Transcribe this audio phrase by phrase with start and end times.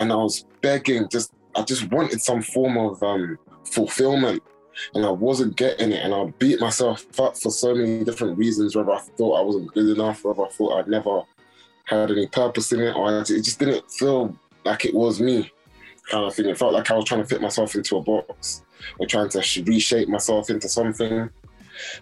[0.00, 4.42] And I was begging, just I just wanted some form of um, fulfillment.
[4.94, 6.04] And I wasn't getting it.
[6.04, 9.74] And I beat myself up for so many different reasons, whether I thought I wasn't
[9.74, 11.22] good enough, whether I thought I'd never
[11.84, 15.50] had any purpose in it, or it just didn't feel like it was me
[16.08, 16.46] kind of thing.
[16.46, 18.62] It felt like I was trying to fit myself into a box
[18.98, 21.30] or trying to reshape myself into something.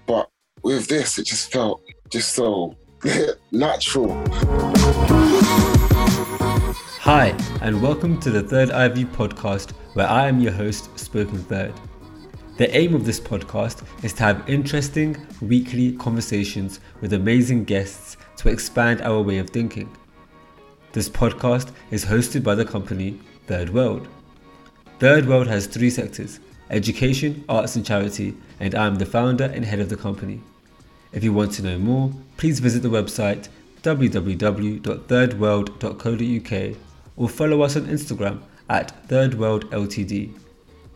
[0.07, 0.29] But
[0.63, 2.77] with this, it just felt just so
[3.53, 4.17] natural.
[7.07, 11.73] Hi, and welcome to the Third View podcast, where I am your host, Spoken Third.
[12.57, 18.49] The aim of this podcast is to have interesting weekly conversations with amazing guests to
[18.49, 19.89] expand our way of thinking.
[20.91, 24.09] This podcast is hosted by the company Third World.
[24.99, 29.65] Third World has three sectors education, arts, and charity, and I am the founder and
[29.65, 30.41] head of the company.
[31.13, 33.49] If you want to know more, please visit the website
[33.85, 36.77] www.thirdworld.co.uk
[37.17, 40.39] or follow us on Instagram at Third World Ltd.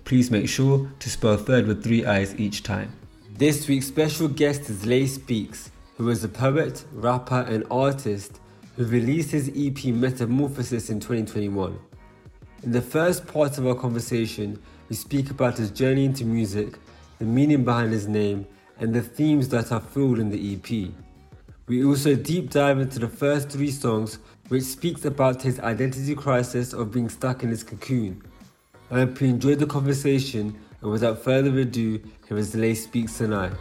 [0.05, 2.93] Please make sure to spell third with three eyes each time.
[3.37, 8.41] This week's special guest is Lay Speaks, who is a poet, rapper, and artist
[8.77, 11.79] who released his EP Metamorphosis in 2021.
[12.63, 16.79] In the first part of our conversation, we speak about his journey into music,
[17.19, 18.47] the meaning behind his name,
[18.79, 20.91] and the themes that are filled in the EP.
[21.67, 24.19] We also deep dive into the first three songs
[24.51, 28.21] which speaks about his identity crisis of being stuck in his cocoon.
[28.91, 33.53] I hope you enjoyed the conversation, and without further ado, here is Lay Speaks tonight.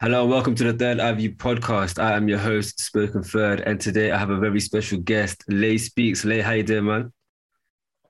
[0.00, 2.02] Hello, welcome to the Third Eye View podcast.
[2.02, 5.76] I am your host, Spoken Third, and today I have a very special guest, Lay
[5.76, 6.24] Speaks.
[6.24, 7.12] Lay, how you doing, man?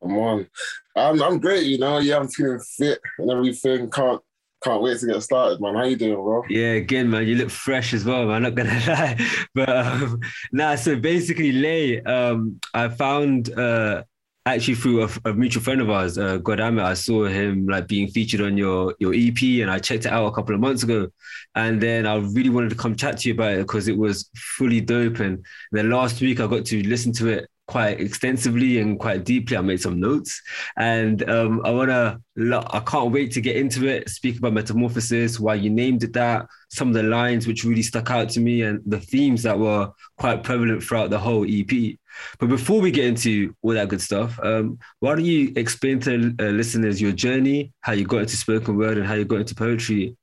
[0.01, 0.47] I'm on.
[0.95, 1.99] I'm, I'm great, you know.
[1.99, 3.91] Yeah, I'm feeling fit and everything.
[3.91, 4.23] Can't
[4.63, 5.75] can't wait to get started, man.
[5.75, 6.43] How you doing, bro?
[6.49, 8.43] Yeah, again, man, you look fresh as well, man.
[8.43, 9.19] Not gonna lie,
[9.55, 10.21] but um,
[10.53, 10.75] nah.
[10.75, 14.03] So basically, Lay, um, I found uh,
[14.47, 18.09] actually through a, a, mutual friend of ours, uh, Godame, I saw him like being
[18.09, 21.09] featured on your your EP, and I checked it out a couple of months ago,
[21.55, 24.29] and then I really wanted to come chat to you about it because it was
[24.35, 25.21] fully dope.
[25.21, 29.57] And then last week I got to listen to it quite extensively and quite deeply.
[29.57, 30.43] I made some notes,
[30.77, 34.09] and um, I wanna, I can't wait to get into it.
[34.09, 38.11] Speak about metamorphosis, why you named it that, some of the lines which really stuck
[38.11, 41.97] out to me, and the themes that were quite prevalent throughout the whole EP.
[42.41, 46.35] But before we get into all that good stuff, um, why don't you explain to
[46.41, 49.55] uh, listeners your journey, how you got into spoken word, and how you got into
[49.55, 50.17] poetry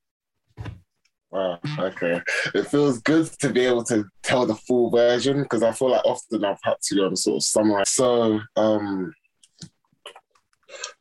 [1.35, 2.21] Okay.
[2.53, 6.05] It feels good to be able to tell the full version because I feel like
[6.05, 7.89] often I've had to um, sort of summarize.
[7.89, 9.13] So, um,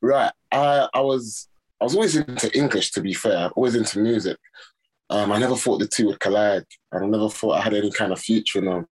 [0.02, 1.48] right, I I was
[1.80, 2.92] I was always into English.
[2.92, 4.38] To be fair, always into music.
[5.10, 8.10] Um, I never thought the two would collide, I never thought I had any kind
[8.10, 8.86] of future in them.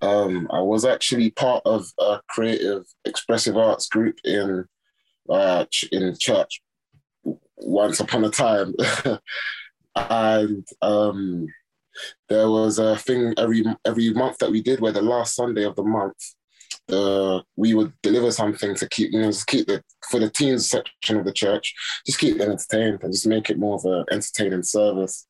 [0.00, 4.64] Um, I was actually part of a creative expressive arts group in
[5.28, 6.60] uh, in church
[7.56, 8.74] once upon a time.
[9.96, 11.46] and um,
[12.28, 15.76] there was a thing every every month that we did where the last Sunday of
[15.76, 16.34] the month,
[16.90, 20.68] uh, we would deliver something to keep you know just keep the for the teens
[20.68, 21.74] section of the church,
[22.06, 25.26] just keep them entertained and just make it more of an entertaining service.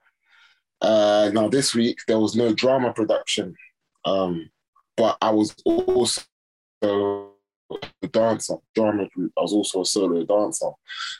[0.81, 3.55] Uh, now this week there was no drama production,
[4.05, 4.51] um,
[4.97, 6.23] but I was also
[6.83, 9.33] a dancer, drama group.
[9.39, 10.71] I was also a solo dancer.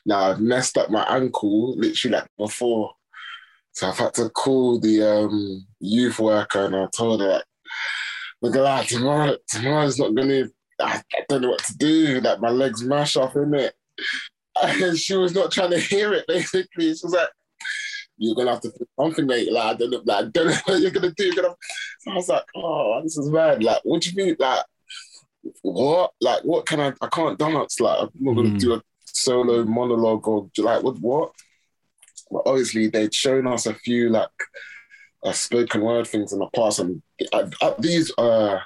[0.05, 2.93] Now I've messed up my ankle literally like before
[3.73, 7.45] so I've had to call the um, youth worker and I told her, like,
[8.43, 10.45] look at that, tomorrow, tomorrow's not gonna,
[10.81, 13.75] I, I, don't know what to do, like my legs mash off in it.
[14.63, 16.95] And she was not trying to hear it, basically.
[16.95, 17.31] She was like,
[18.19, 19.51] you're gonna have to do something, mate.
[19.51, 21.25] Like I don't know, like I don't know what you're gonna do.
[21.25, 21.55] You're gonna.
[22.01, 23.65] So I was like, oh, this is bad.
[23.65, 24.37] Like, what do you mean?
[24.39, 24.65] Like,
[25.63, 26.13] what?
[26.21, 26.93] Like, what can I?
[27.01, 27.81] I can't dance.
[27.81, 28.61] Like, I'm not gonna Mm.
[28.61, 30.99] do a solo monologue or like what?
[31.01, 31.33] What?
[32.47, 34.29] Obviously, they'd shown us a few like
[35.25, 37.03] uh, spoken word things in the past, and
[37.33, 38.59] at, at these uh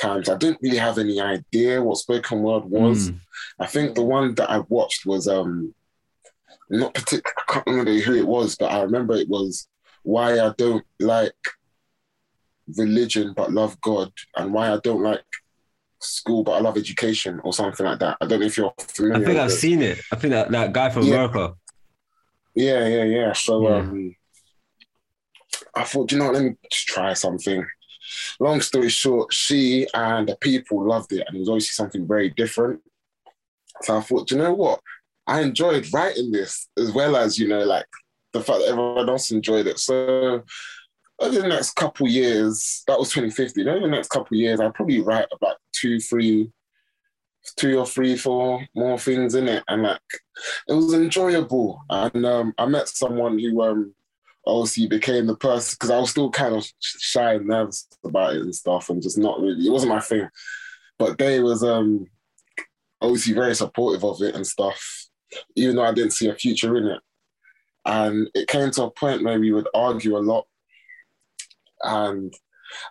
[0.00, 3.10] times, I didn't really have any idea what spoken word was.
[3.10, 3.20] Mm.
[3.58, 5.74] I think the one that I watched was um
[6.68, 7.32] not particular.
[7.38, 9.68] I can't remember who it was, but I remember it was
[10.02, 11.34] why I don't like
[12.76, 15.24] religion but love God, and why I don't like
[16.02, 18.16] school but I love education, or something like that.
[18.20, 19.22] I don't know if you're familiar.
[19.22, 19.54] I think I've it.
[19.54, 20.00] seen it.
[20.12, 21.14] I think that, that guy from Yeah.
[21.14, 21.54] America.
[22.60, 23.32] Yeah, yeah, yeah.
[23.32, 23.78] So Yeah.
[23.78, 24.14] um,
[25.74, 27.64] I thought, you know, let me just try something.
[28.38, 32.30] Long story short, she and the people loved it, and it was obviously something very
[32.30, 32.80] different.
[33.82, 34.80] So I thought, you know what?
[35.26, 37.86] I enjoyed writing this as well as you know, like
[38.32, 39.78] the fact that everyone else enjoyed it.
[39.78, 40.42] So
[41.20, 43.68] over the next couple years, that was 2050.
[43.68, 46.50] Over the next couple years, I'd probably write about two, three,
[47.56, 50.00] two or three, four more things in it, and like
[50.68, 51.80] it was enjoyable.
[51.88, 53.94] And um, I met someone who um,
[54.46, 58.42] obviously became the person because I was still kind of shy and nervous about it
[58.42, 59.66] and stuff, and just not really.
[59.66, 60.28] It wasn't my thing,
[60.98, 62.06] but they was um,
[63.00, 65.08] obviously very supportive of it and stuff,
[65.56, 67.00] even though I didn't see a future in it.
[67.86, 70.46] And it came to a point where we would argue a lot,
[71.82, 72.32] and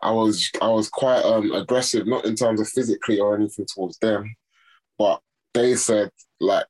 [0.02, 3.98] I was I was quite um, aggressive, not in terms of physically or anything towards
[4.00, 4.36] them,
[5.00, 5.22] but
[5.56, 6.68] they said like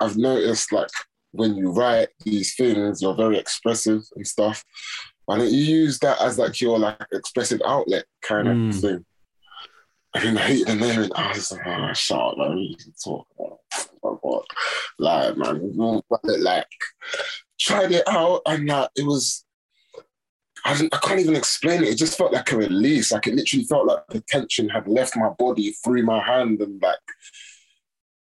[0.00, 0.88] I've noticed like
[1.32, 4.64] when you write these things, you're very expressive and stuff.
[5.28, 8.80] And you use that as like your like expressive outlet kind of Mm.
[8.80, 9.04] thing.
[10.14, 12.76] I then I hate the name and I was like, oh shut up, like we
[12.76, 13.60] can talk about
[14.02, 14.44] oh.
[14.98, 16.66] Like man, like
[17.60, 19.44] tried it out and like it was
[20.64, 21.88] I, didn't, I can't even explain it.
[21.88, 23.12] It just felt like a release.
[23.12, 26.80] Like it literally felt like the tension had left my body through my hand and
[26.82, 26.98] like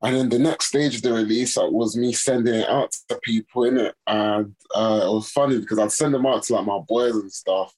[0.03, 3.63] and then the next stage of the release was me sending it out to people
[3.63, 6.79] in it, and uh, it was funny because I'd send them out to like my
[6.87, 7.73] boys and stuff,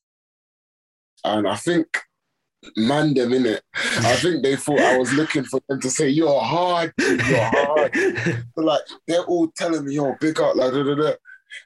[1.24, 1.88] and I think
[2.76, 3.64] man them in it.
[3.74, 7.94] I think they thought I was looking for them to say you're hard, you're hard.
[8.54, 11.14] But like they're all telling me you're big up, like da, da, da.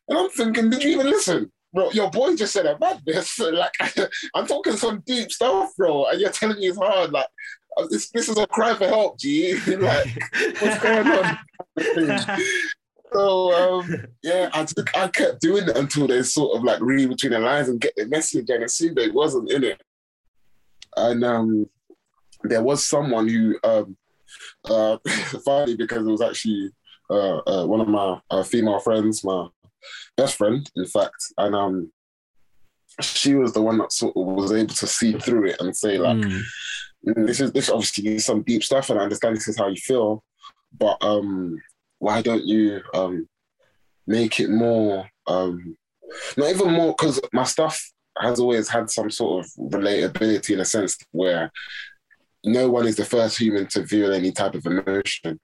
[0.07, 1.51] and I'm thinking, did you even listen?
[1.73, 3.39] Bro, your boy just said a madness.
[3.39, 3.73] like
[4.35, 7.11] I'm talking some deep stuff, bro, and you're telling me it's hard.
[7.11, 7.27] Like
[7.77, 9.55] uh, this, this is a cry for help, G.
[9.77, 10.07] like
[10.59, 12.39] what's going on?
[13.11, 17.09] so um, yeah, I took, I kept doing it until they sort of like read
[17.09, 19.81] between the lines and get the message, and assumed it wasn't in it.
[20.95, 21.67] And um,
[22.43, 23.97] there was someone who, um,
[24.65, 24.97] uh,
[25.43, 26.69] funny because it was actually
[27.09, 29.47] uh, uh, one of my uh, female friends, my
[30.18, 31.91] best friend, in fact, and um,
[33.01, 35.97] she was the one that sort of was able to see through it and say
[35.97, 36.41] like, Mm.
[37.07, 39.68] Mm, this is this obviously is some deep stuff and I understand this is how
[39.68, 40.24] you feel,
[40.77, 41.59] but um
[42.00, 43.27] why don't you um
[44.07, 45.77] make it more um
[46.38, 50.65] not even more because my stuff has always had some sort of relatability in a
[50.65, 51.51] sense where
[52.45, 55.39] no one is the first human to feel any type of emotion.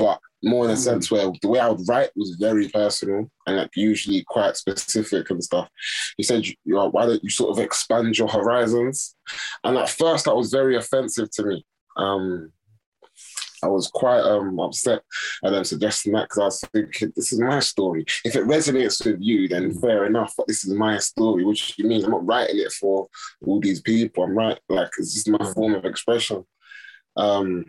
[0.00, 3.56] But more in a sense where the way I would write was very personal and
[3.58, 5.68] like usually quite specific and stuff.
[6.16, 9.14] He said, you know, why don't you sort of expand your horizons?
[9.62, 11.66] And at first that was very offensive to me.
[11.98, 12.50] Um,
[13.62, 15.02] I was quite um, upset
[15.44, 18.06] at them suggesting that because I was thinking, this is my story.
[18.24, 20.32] If it resonates with you, then fair enough.
[20.34, 23.08] But this is my story, which means I'm not writing it for
[23.44, 24.24] all these people.
[24.24, 26.46] I'm writing like it's just my form of expression.
[27.18, 27.66] Um,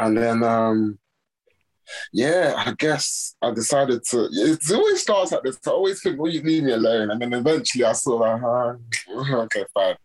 [0.00, 0.98] and then um,
[2.12, 4.28] yeah, I guess I decided to.
[4.32, 5.58] It always starts like this.
[5.66, 8.74] I always think, "Will you leave me alone?" And then eventually, I sort of, uh,
[9.42, 9.96] okay, fine.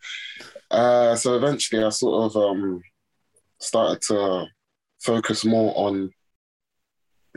[0.69, 2.81] Uh, so eventually, I sort of um,
[3.59, 4.47] started to
[5.01, 6.11] focus more on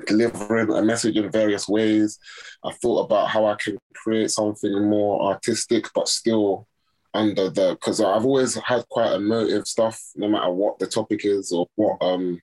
[0.06, 2.18] delivering a message in various ways.
[2.64, 6.66] I thought about how I can create something more artistic, but still
[7.14, 11.52] under the because I've always had quite emotive stuff, no matter what the topic is
[11.52, 12.40] or what um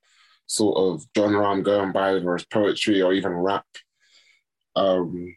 [0.48, 3.65] sort of genre I'm going by, whether it's poetry or even rap.
[4.75, 5.36] Um,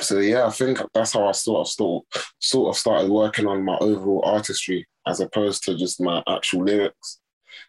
[0.00, 2.04] so yeah, I think that's how I sort of sort
[2.40, 7.20] sort of started working on my overall artistry as opposed to just my actual lyrics.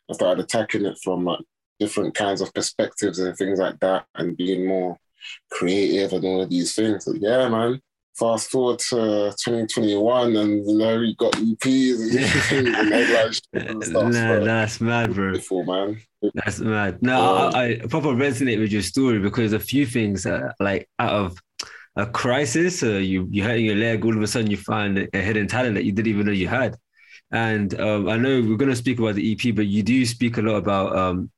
[0.10, 1.40] I started attacking it from like
[1.80, 4.98] different kinds of perspectives and things like that, and being more
[5.52, 7.06] creative and all of these things.
[7.06, 7.82] So yeah, man.
[8.18, 12.76] Fast forward to 2021, and you know, you got EPs and,
[13.68, 14.12] and stuff.
[14.12, 15.32] Nah, so that's mad, bro.
[15.32, 16.02] beautiful, man.
[16.34, 17.02] That's mad.
[17.02, 20.90] No, Um, I, I proper resonate with your story because a few things, uh, like
[21.00, 21.38] out of
[21.96, 22.84] a crisis.
[22.84, 25.76] Uh, you you hurting your leg, all of a sudden you find a hidden talent
[25.76, 26.76] that you didn't even know you had.
[27.32, 30.38] And um, I know we're going to speak about the EP, but you do speak
[30.38, 31.32] a lot about, um,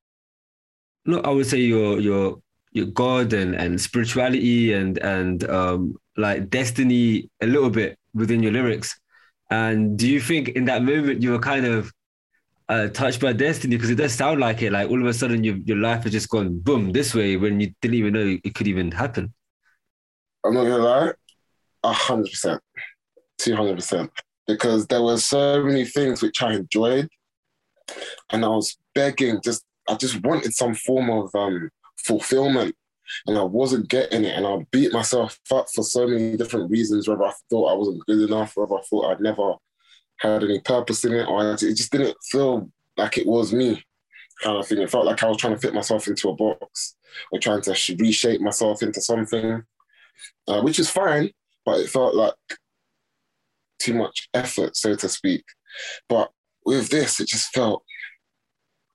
[1.05, 2.41] no, I would say your your
[2.85, 8.99] God and and spirituality and and um, like destiny a little bit within your lyrics.
[9.49, 11.91] And do you think in that moment you were kind of
[12.69, 13.75] uh, touched by destiny?
[13.75, 14.71] Because it does sound like it.
[14.71, 17.59] Like all of a sudden your your life has just gone boom this way when
[17.59, 19.33] you didn't even know it could even happen.
[20.45, 21.13] I'm not gonna lie,
[21.83, 22.61] hundred percent,
[23.37, 24.11] two hundred percent,
[24.47, 27.09] because there were so many things which I enjoyed,
[28.31, 31.69] and I was begging, just I just wanted some form of um,
[32.07, 32.75] fulfillment,
[33.25, 37.07] and I wasn't getting it, and I beat myself up for so many different reasons.
[37.07, 39.53] Whether I thought I wasn't good enough, whether I thought I'd never
[40.17, 43.83] had any purpose in it, or it just didn't feel like it was me
[44.41, 44.79] kind of thing.
[44.79, 46.95] It felt like I was trying to fit myself into a box
[47.31, 49.63] or trying to reshape myself into something
[50.47, 51.29] uh, which is fine,
[51.65, 52.33] but it felt like
[53.79, 55.43] too much effort, so to speak.
[56.09, 56.31] But
[56.65, 57.83] with this, it just felt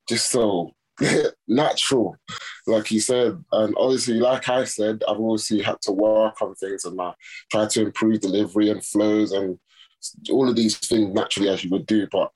[0.09, 0.73] just so
[1.49, 2.17] natural,
[2.67, 3.43] like you said.
[3.53, 6.99] And obviously, like I said, I've obviously had to work on things and
[7.51, 9.59] try to improve delivery and flows and
[10.31, 12.07] all of these things naturally as you would do.
[12.11, 12.31] But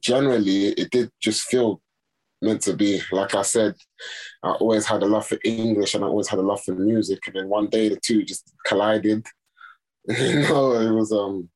[0.00, 1.80] generally, it did just feel
[2.42, 3.00] meant to be.
[3.12, 3.74] Like I said,
[4.42, 7.20] I always had a love for English and I always had a love for music.
[7.26, 9.26] And then one day the two just collided.
[10.08, 11.48] you know, it was um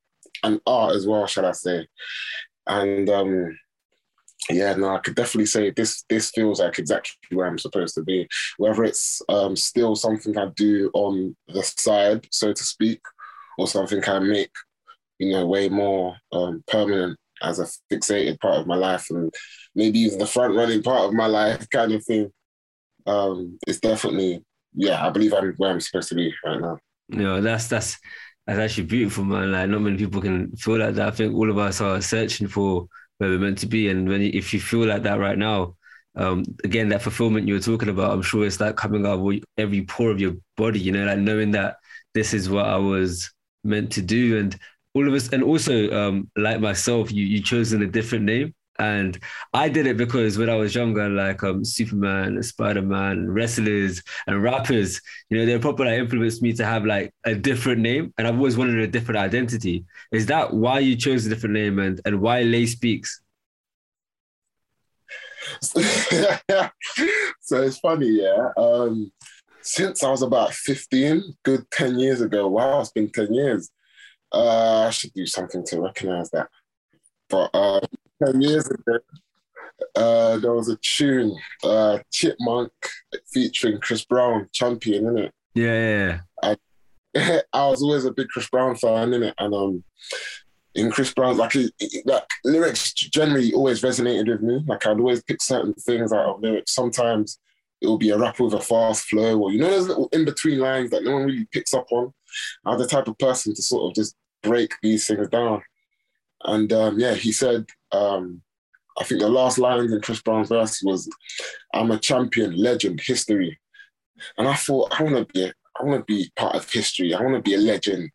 [0.43, 1.87] an art as well, shall I say.
[2.67, 3.57] And um
[4.49, 8.03] yeah, no, I could definitely say this this feels like exactly where I'm supposed to
[8.03, 8.27] be.
[8.57, 13.01] Whether it's um still something I do on the side, so to speak,
[13.57, 14.51] or something I make,
[15.19, 19.33] you know, way more um permanent as a fixated part of my life and
[19.75, 22.31] maybe even the front running part of my life kind of thing.
[23.07, 24.43] Um, it's definitely,
[24.75, 26.77] yeah, I believe I'm where I'm supposed to be right now.
[27.09, 27.97] Yeah, that's that's
[28.45, 29.51] that's actually beautiful, man.
[29.51, 31.07] Like not many people can feel like that.
[31.07, 32.87] I think all of us are searching for
[33.21, 35.75] where we're meant to be, and when if you feel like that right now,
[36.15, 39.43] um, again, that fulfillment you were talking about, I'm sure it's like coming out of
[39.59, 40.79] every pore of your body.
[40.79, 41.77] You know, like knowing that
[42.15, 43.31] this is what I was
[43.63, 44.57] meant to do, and
[44.95, 48.55] all of us, and also um, like myself, you you chosen a different name.
[48.79, 49.19] And
[49.53, 54.41] I did it because when I was younger, like um, Superman, Spider Man, wrestlers, and
[54.41, 58.13] rappers, you know, they're probably like, influenced me to have like a different name.
[58.17, 59.85] And I've always wanted a different identity.
[60.11, 63.21] Is that why you chose a different name and, and why Lay Speaks?
[65.61, 65.81] so
[67.61, 68.49] it's funny, yeah.
[68.57, 69.11] Um,
[69.61, 73.69] since I was about 15, good 10 years ago, wow, it's been 10 years.
[74.31, 76.47] Uh, I should do something to recognize that.
[77.29, 77.81] But uh,
[78.23, 78.99] 10 years ago,
[79.95, 82.71] uh, there was a tune, uh, Chipmunk,
[83.33, 85.33] featuring Chris Brown, Champion, in it.
[85.53, 86.55] Yeah, yeah.
[87.15, 89.83] I, I was always a big Chris Brown fan, in it, and um,
[90.75, 91.55] in Chris Brown, like,
[92.05, 94.63] like lyrics generally always resonated with me.
[94.67, 96.73] Like I'd always pick certain things out of lyrics.
[96.73, 97.39] Sometimes
[97.81, 100.23] it will be a rapper with a fast flow, or you know, those little in
[100.23, 102.13] between lines that no one really picks up on.
[102.65, 105.61] I'm the type of person to sort of just break these things down.
[106.45, 108.41] And um, yeah, he said, um,
[108.99, 111.09] I think the last line in Chris Brown's verse was,
[111.73, 113.59] "I'm a champion, legend, history."
[114.37, 117.13] And I thought, I want to be, I want to be part of history.
[117.13, 118.11] I want to be a legend.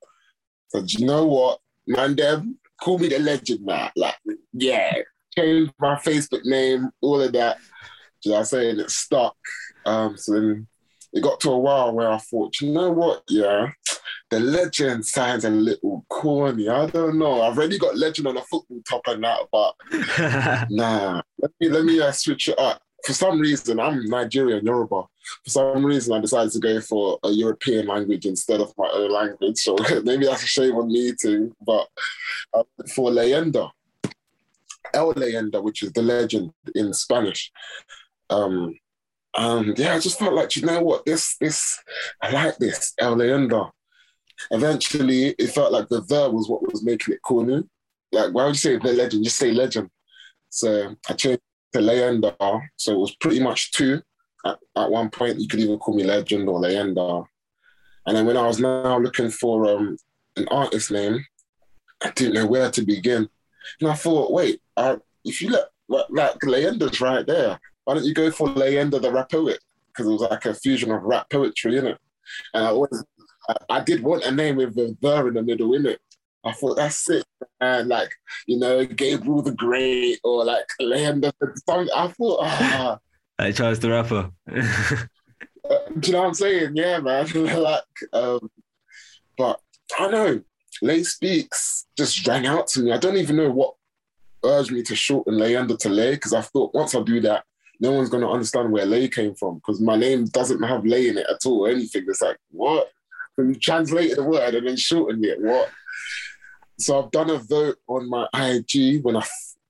[0.69, 2.15] So do you know what, man?
[2.15, 3.91] Dem, call me the legend, man.
[3.97, 4.17] Like,
[4.53, 4.95] yeah,
[5.37, 7.59] change my Facebook name, all of that.
[8.23, 8.71] Do I say?
[8.71, 9.37] And it stuck.
[9.85, 10.67] Um, so then
[11.13, 13.71] it got to a while where I thought, you know what, yeah,
[14.31, 16.69] the legend sounds a little corny.
[16.69, 17.43] I don't know.
[17.43, 21.23] I've already got legend on a football top and that, but nah.
[21.39, 22.83] Let me let me uh, switch it up.
[23.05, 25.05] For some reason, I'm Nigerian Yoruba.
[25.45, 29.13] For some reason, I decided to go for a European language instead of my own
[29.13, 29.59] language.
[29.59, 31.55] So maybe that's a shame on me too.
[31.65, 31.87] But
[32.53, 32.65] uh,
[32.95, 33.71] for leyenda,
[34.93, 37.53] El leyenda, which is the legend in Spanish.
[38.29, 38.75] Um,
[39.37, 41.79] and yeah, I just felt like, you know what, this, this,
[42.23, 43.71] I like this, El Leyenda
[44.51, 47.65] eventually it felt like the the was what was making it corny.
[48.13, 49.25] Like, why would you say the legend?
[49.25, 49.91] Just say legend.
[50.51, 52.63] So I changed to Leyenda.
[52.77, 54.01] So it was pretty much two.
[54.45, 57.27] At, at one point, you could even call me legend or Leyenda.
[58.07, 59.97] And then when I was now looking for um,
[60.37, 61.25] an artist name,
[62.03, 63.29] I didn't know where to begin.
[63.81, 68.15] And I thought, wait, uh, if you let like Leyenda's right there, why don't you
[68.15, 69.59] go for Leyenda the rap poet?
[69.89, 71.99] Because it was like a fusion of rap poetry in it.
[72.55, 73.03] And I always
[73.71, 76.01] I, did want a name with the the in the middle, in it.
[76.45, 77.25] I thought that's it,
[77.61, 78.11] and like
[78.47, 81.33] you know, Gabriel the Great or like Leander.
[81.69, 82.99] I thought, ah,
[83.39, 84.31] like Charles the Rapper.
[84.51, 86.77] uh, do you know what I'm saying?
[86.77, 87.27] Yeah, man.
[87.35, 88.51] like, um,
[89.37, 89.61] But
[89.99, 90.41] I know.
[90.83, 92.93] Lay Speaks just rang out to me.
[92.93, 93.75] I don't even know what
[94.45, 97.45] urged me to shorten Leyenda to Lay because I thought once I do that,
[97.81, 101.09] no one's going to understand where Lay came from because my name doesn't have Lay
[101.09, 102.05] in it at all or anything.
[102.09, 102.91] It's like, what?
[103.37, 105.41] Can you translate the word and then shorten it?
[105.41, 105.71] What?
[106.79, 109.25] So I've done a vote on my IG when I,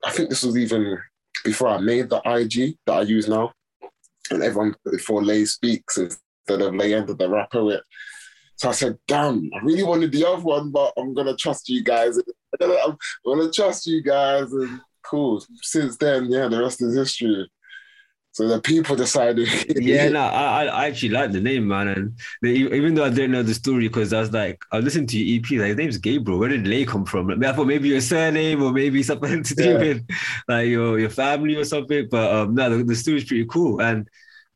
[0.04, 0.98] I think this was even
[1.44, 3.52] before I made the IG that I use now.
[4.30, 7.82] And everyone before Lay Speaks instead of Leyenda the rap poet.
[8.56, 11.84] So I said, damn, I really wanted the other one, but I'm gonna trust you
[11.84, 12.18] guys.
[12.60, 14.50] I'm gonna trust you guys.
[14.52, 15.44] And cool.
[15.62, 17.48] Since then, yeah, the rest is history.
[18.36, 19.48] So the people decided.
[19.82, 21.88] yeah, no, I, I actually like the name, man.
[21.88, 25.18] And even though I didn't know the story, because I was like, I listened to
[25.18, 26.38] your EP, like his name's Gabriel.
[26.38, 27.28] Where did Lay come from?
[27.28, 29.78] Like, I thought maybe your surname or maybe something to do yeah.
[29.78, 30.06] with
[30.48, 32.08] like your your family or something.
[32.10, 33.80] But um, no, the, the story's pretty cool.
[33.80, 34.06] And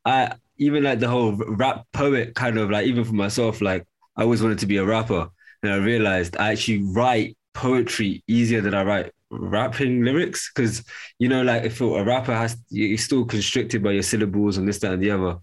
[0.05, 4.21] I even like the whole rap poet kind of like even for myself, like I
[4.21, 5.27] always wanted to be a rapper.
[5.63, 10.49] And I realized I actually write poetry easier than I write rapping lyrics.
[10.51, 10.83] Cause
[11.19, 14.79] you know, like if a rapper has you're still constricted by your syllables and this,
[14.79, 15.37] that, and the other.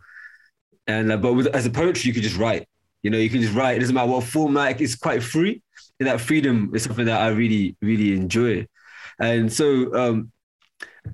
[0.86, 2.66] And uh, but with as a poetry, you can just write.
[3.02, 3.76] You know, you can just write.
[3.76, 4.80] It doesn't matter what format.
[4.80, 5.62] It's quite free.
[6.00, 8.66] And that freedom is something that I really, really enjoy.
[9.20, 10.32] And so um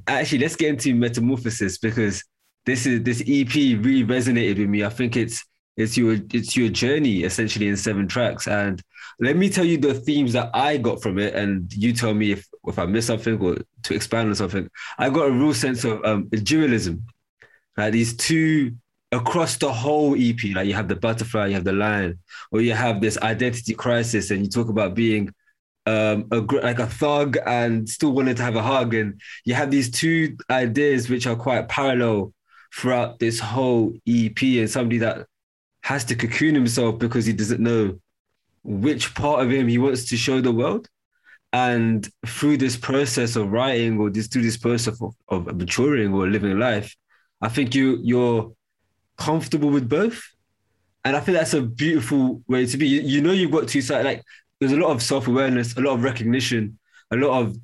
[0.06, 2.24] actually let's get into metamorphosis because
[2.66, 4.84] this is this EP really resonated with me.
[4.84, 5.44] I think it's
[5.76, 8.46] it's your it's your journey essentially in seven tracks.
[8.46, 8.82] And
[9.20, 12.32] let me tell you the themes that I got from it, and you tell me
[12.32, 14.68] if if I missed something or to expand on something.
[14.98, 17.04] I got a real sense of um, dualism.
[17.76, 18.76] Like these two
[19.12, 22.18] across the whole EP, like you have the butterfly, you have the lion,
[22.50, 25.32] or you have this identity crisis, and you talk about being
[25.86, 29.70] um, a, like a thug and still wanting to have a hug, and you have
[29.70, 32.32] these two ideas which are quite parallel
[32.74, 35.26] throughout this whole EP, and somebody that
[35.82, 37.98] has to cocoon himself because he doesn't know
[38.64, 40.88] which part of him he wants to show the world.
[41.52, 46.26] And through this process of writing or this through this process of, of maturing or
[46.26, 46.96] living life,
[47.40, 48.52] I think you you're
[49.16, 50.20] comfortable with both.
[51.04, 52.88] And I think that's a beautiful way to be.
[52.88, 54.04] You, you know you've got two sides.
[54.04, 54.22] Like
[54.58, 56.78] there's a lot of self-awareness, a lot of recognition,
[57.10, 57.56] a lot of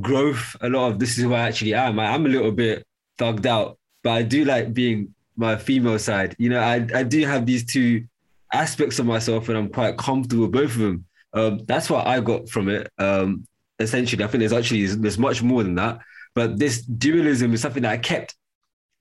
[0.00, 1.98] growth, a lot of this is who I actually am.
[1.98, 2.84] I, I'm a little bit
[3.18, 6.34] thugged out, but I do like being my female side.
[6.38, 8.06] You know, I, I do have these two
[8.52, 11.04] aspects of myself and I'm quite comfortable with both of them.
[11.32, 12.90] Um, that's what I got from it.
[12.98, 13.46] Um,
[13.78, 16.00] essentially, I think there's actually there's much more than that.
[16.34, 18.34] But this dualism is something that I kept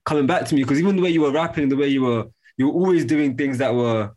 [0.06, 2.28] coming back to me because even the way you were rapping, the way you were
[2.58, 4.12] you were always doing things that were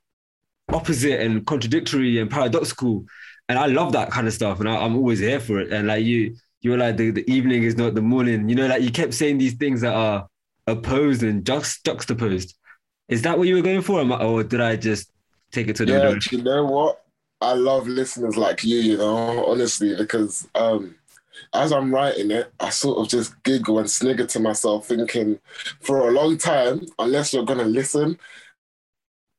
[0.72, 3.04] opposite and contradictory and paradoxical.
[3.48, 4.60] And I love that kind of stuff.
[4.60, 5.72] And I, am always here for it.
[5.72, 8.48] And like you, you were like the, the evening is not the morning.
[8.48, 10.28] You know, like you kept saying these things that are
[10.66, 12.56] opposed and juxt- juxtaposed.
[13.08, 15.10] Is that what you were going for, or did I just
[15.50, 15.92] take it to the?
[15.92, 17.04] Yeah, you know what?
[17.40, 18.78] I love listeners like you.
[18.78, 20.94] You know, honestly, because um,
[21.54, 25.38] as I'm writing it, I sort of just giggle and snigger to myself, thinking,
[25.80, 28.18] for a long time, unless you're gonna listen,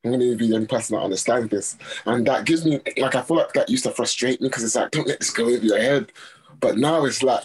[0.04, 3.21] I'm gonna be the only person that understands this, and that gives me like I
[3.21, 5.65] feel like that used to frustrate me because it's like don't let this go over
[5.65, 6.12] your head,
[6.60, 7.43] but now it's like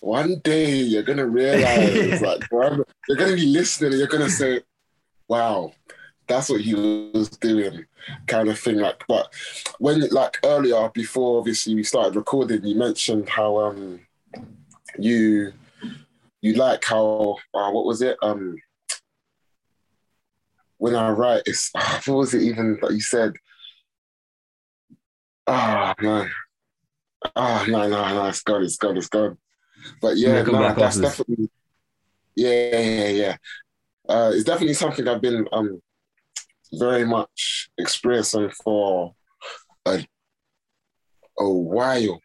[0.00, 4.62] one day you're gonna realize, like, you're gonna be listening and you're gonna say,
[5.28, 5.72] "Wow,
[6.26, 7.84] that's what he was doing,"
[8.26, 8.76] kind of thing.
[8.76, 9.32] Like, but
[9.78, 14.00] when, like, earlier before obviously we started recording, you mentioned how um
[14.98, 15.52] you
[16.40, 18.56] you like how uh, what was it um
[20.78, 21.70] when I write it's
[22.06, 23.32] what was it even that you said
[25.46, 26.30] ah oh, man
[27.36, 29.38] ah oh, no no no it's gone it's gone it's gone
[30.00, 31.50] but yeah, no, that's definitely
[32.34, 33.36] yeah, yeah, yeah.
[34.08, 35.80] Uh, it's definitely something I've been um
[36.74, 39.14] very much experiencing for
[39.86, 40.04] a
[41.38, 42.20] a while.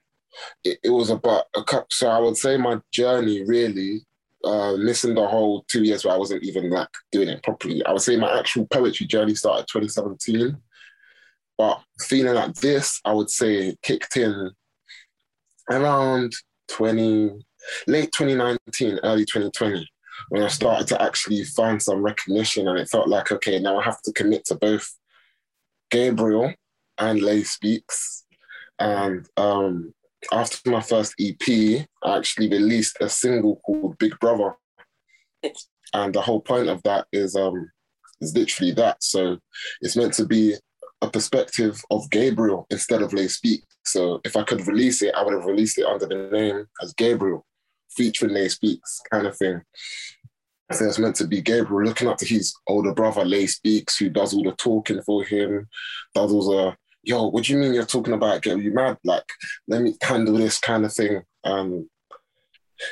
[0.64, 1.88] It, it was about a couple.
[1.92, 4.06] So I would say my journey really
[4.44, 7.84] uh, missing the whole two years where I wasn't even like doing it properly.
[7.86, 10.56] I would say my actual poetry journey started 2017,
[11.58, 14.52] but feeling like this, I would say kicked in
[15.70, 16.34] around
[16.70, 17.32] 20,
[17.88, 19.88] late 2019, early 2020,
[20.30, 23.84] when I started to actually find some recognition and it felt like, okay, now I
[23.84, 24.96] have to commit to both
[25.92, 26.54] Gabriel
[26.98, 28.26] and Lay Speaks.
[28.80, 29.94] And um,
[30.32, 34.56] after my first EP, I actually released a single called Big Brother.
[35.94, 37.72] And the whole point of that is um,
[38.22, 39.02] is literally that.
[39.04, 39.38] So
[39.82, 40.56] it's meant to be
[41.02, 43.62] a perspective of Gabriel instead of Lay Speak.
[43.86, 46.94] So if I could release it, I would have released it under the name as
[46.94, 47.46] Gabriel
[47.90, 49.62] featuring Lay Speaks kind of thing.
[50.72, 54.10] So it's meant to be Gabriel looking up to his older brother, Lay Speaks, who
[54.10, 55.68] does all the talking for him,
[56.14, 58.98] does all the, yo, what do you mean you're talking about getting you mad?
[59.06, 59.24] Like,
[59.68, 61.22] let me handle this kind of thing.
[61.46, 61.90] Um,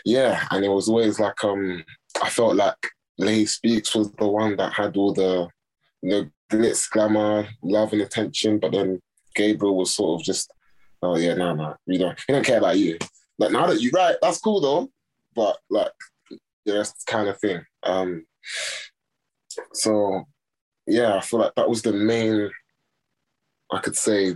[0.05, 1.83] yeah, and it was always like um,
[2.21, 2.77] I felt like
[3.17, 5.47] Lay Speaks was the one that had all the
[6.01, 9.01] you know glitz, glamour, love, and attention, but then
[9.35, 10.51] Gabriel was sort of just,
[11.01, 12.97] oh yeah, no, no, we don't, we don't care about you.
[13.37, 14.89] Like now that you right, that's cool though,
[15.35, 15.91] but like
[16.65, 17.61] yeah, that's kind of thing.
[17.83, 18.25] Um,
[19.73, 20.23] so
[20.87, 22.49] yeah, I feel like that was the main.
[23.71, 24.35] I could say,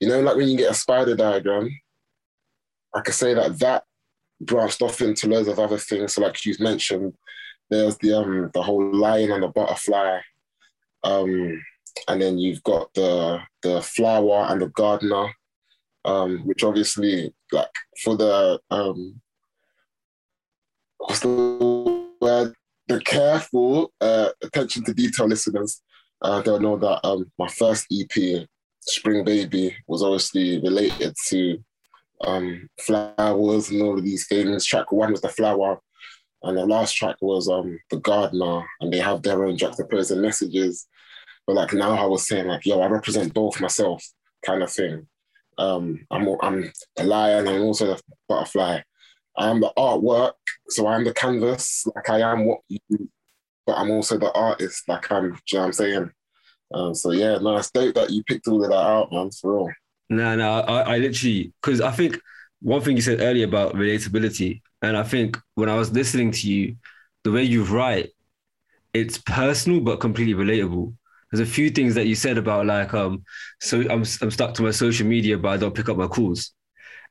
[0.00, 1.70] you know, like when you get a spider diagram,
[2.94, 3.84] I could say that that
[4.40, 6.14] branched off into loads of other things.
[6.14, 7.14] So like you've mentioned,
[7.70, 10.20] there's the um the whole lion and the butterfly,
[11.04, 11.62] um,
[12.08, 15.32] and then you've got the the flower and the gardener,
[16.04, 17.68] um, which obviously like
[18.02, 19.20] for the um
[20.98, 22.52] what's the word
[22.88, 25.82] the careful uh, attention to detail listeners
[26.22, 28.46] uh, they'll know that um, my first EP,
[28.80, 31.58] Spring Baby, was obviously related to
[32.24, 34.66] um, flowers and all of these things.
[34.66, 35.78] Track one was the flower,
[36.42, 40.86] and the last track was um, the gardener, and they have their own juxtaposing messages.
[41.46, 44.04] But like now, I was saying like, yo, I represent both myself,
[44.44, 45.06] kind of thing.
[45.58, 48.80] Um, I'm I'm the lion and also the butterfly.
[49.36, 50.32] I'm the artwork,
[50.68, 51.84] so I'm the canvas.
[51.94, 52.78] Like I am what you,
[53.66, 54.88] but I'm also the artist.
[54.88, 56.10] Like I'm, you know what I'm saying?
[56.74, 59.30] Um, so yeah, no, it's dope that you picked all of that out, man.
[59.30, 59.68] For real.
[60.10, 62.18] No, no, I, I literally because I think
[62.60, 66.50] one thing you said earlier about relatability, and I think when I was listening to
[66.50, 66.76] you,
[67.24, 68.10] the way you write,
[68.94, 70.94] it's personal but completely relatable.
[71.30, 73.22] There's a few things that you said about like um,
[73.60, 76.52] so I'm I'm stuck to my social media, but I don't pick up my calls,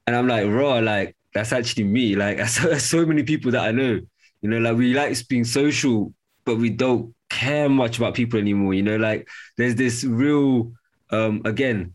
[0.06, 2.16] and I'm like raw, like that's actually me.
[2.16, 4.00] Like there's so many people that I know,
[4.42, 6.14] you know, like we like being social,
[6.46, 8.74] but we don't care much about people anymore.
[8.74, 9.28] You know, like
[9.58, 10.72] there's this real
[11.12, 11.94] um again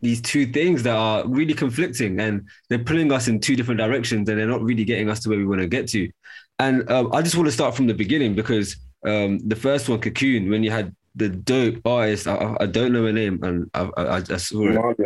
[0.00, 4.28] these two things that are really conflicting and they're pulling us in two different directions
[4.28, 6.10] and they're not really getting us to where we want to get to.
[6.58, 10.00] And um, I just want to start from the beginning because um, the first one,
[10.00, 13.90] Cocoon, when you had the dope artist, I, I don't know her name, and I,
[13.96, 14.98] I, I saw it.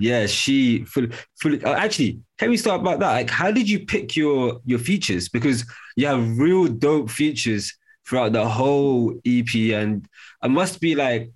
[0.00, 1.62] Yeah, she fully, fully.
[1.62, 3.12] Uh, actually, can we start about that?
[3.12, 5.28] Like, how did you pick your your features?
[5.28, 5.64] Because
[5.96, 7.72] you have real dope features
[8.08, 10.06] throughout the whole EP, and
[10.40, 11.30] I must be like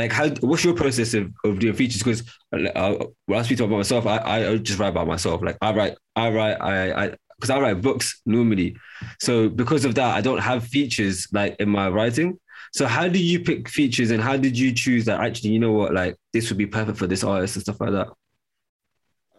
[0.00, 3.70] like how what's your process of, of doing features because uh, when I speak about
[3.70, 7.50] myself I, I just write about myself like I write I write I I because
[7.50, 8.76] I write books normally
[9.20, 12.38] so because of that I don't have features like in my writing
[12.72, 15.72] so how did you pick features and how did you choose that actually you know
[15.72, 18.08] what like this would be perfect for this artist and stuff like that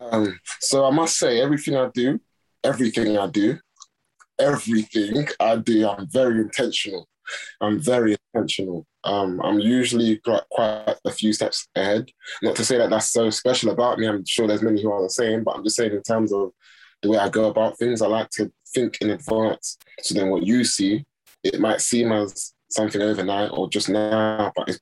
[0.01, 2.19] um so I must say everything I do
[2.63, 3.57] everything I do
[4.39, 7.07] everything I do I'm very intentional
[7.59, 8.85] I'm very intentional.
[9.03, 12.09] Um, I'm usually quite, quite a few steps ahead.
[12.41, 14.07] Not to say that that's so special about me.
[14.07, 16.51] I'm sure there's many who are the same, but I'm just saying in terms of
[17.01, 19.77] the way I go about things, I like to think in advance.
[20.01, 21.05] So then what you see,
[21.43, 24.79] it might seem as something overnight or just now, but it's,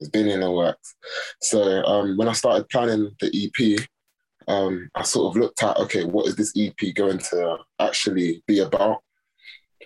[0.00, 0.94] it's been in the works.
[1.40, 3.88] So um, when I started planning the EP,
[4.48, 8.60] um, I sort of looked at, okay, what is this EP going to actually be
[8.60, 9.02] about?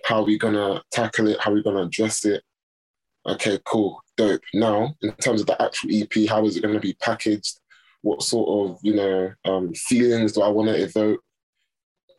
[0.05, 1.39] How are we gonna tackle it?
[1.39, 2.43] How are we gonna address it?
[3.25, 4.41] Okay, cool, dope.
[4.53, 7.59] Now, in terms of the actual EP, how is it gonna be packaged?
[8.01, 11.21] What sort of you know um, feelings do I want to evoke?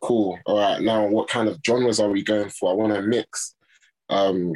[0.02, 0.38] Cool.
[0.46, 0.80] All right.
[0.80, 2.70] Now, what kind of genres are we going for?
[2.70, 3.54] I want to mix.
[4.08, 4.52] Um,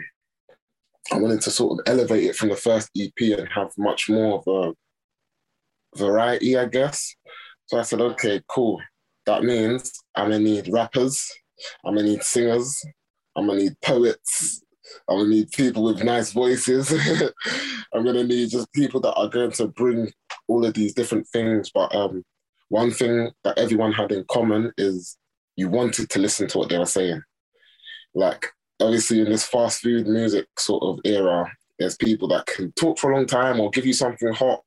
[1.10, 4.42] I wanted to sort of elevate it from the first EP and have much more
[4.46, 7.14] of a variety, I guess.
[7.66, 8.80] So I said, okay, cool.
[9.26, 11.30] That means I'm gonna need rappers,
[11.84, 12.82] I'm gonna need singers,
[13.36, 14.62] I'm gonna need poets.
[15.08, 16.92] I'm gonna need people with nice voices.
[17.94, 20.10] I'm gonna need just people that are going to bring
[20.48, 21.70] all of these different things.
[21.70, 22.24] But um,
[22.68, 25.16] one thing that everyone had in common is
[25.56, 27.22] you wanted to listen to what they were saying.
[28.14, 28.46] Like
[28.80, 33.10] obviously in this fast food music sort of era, there's people that can talk for
[33.10, 34.60] a long time or give you something hot.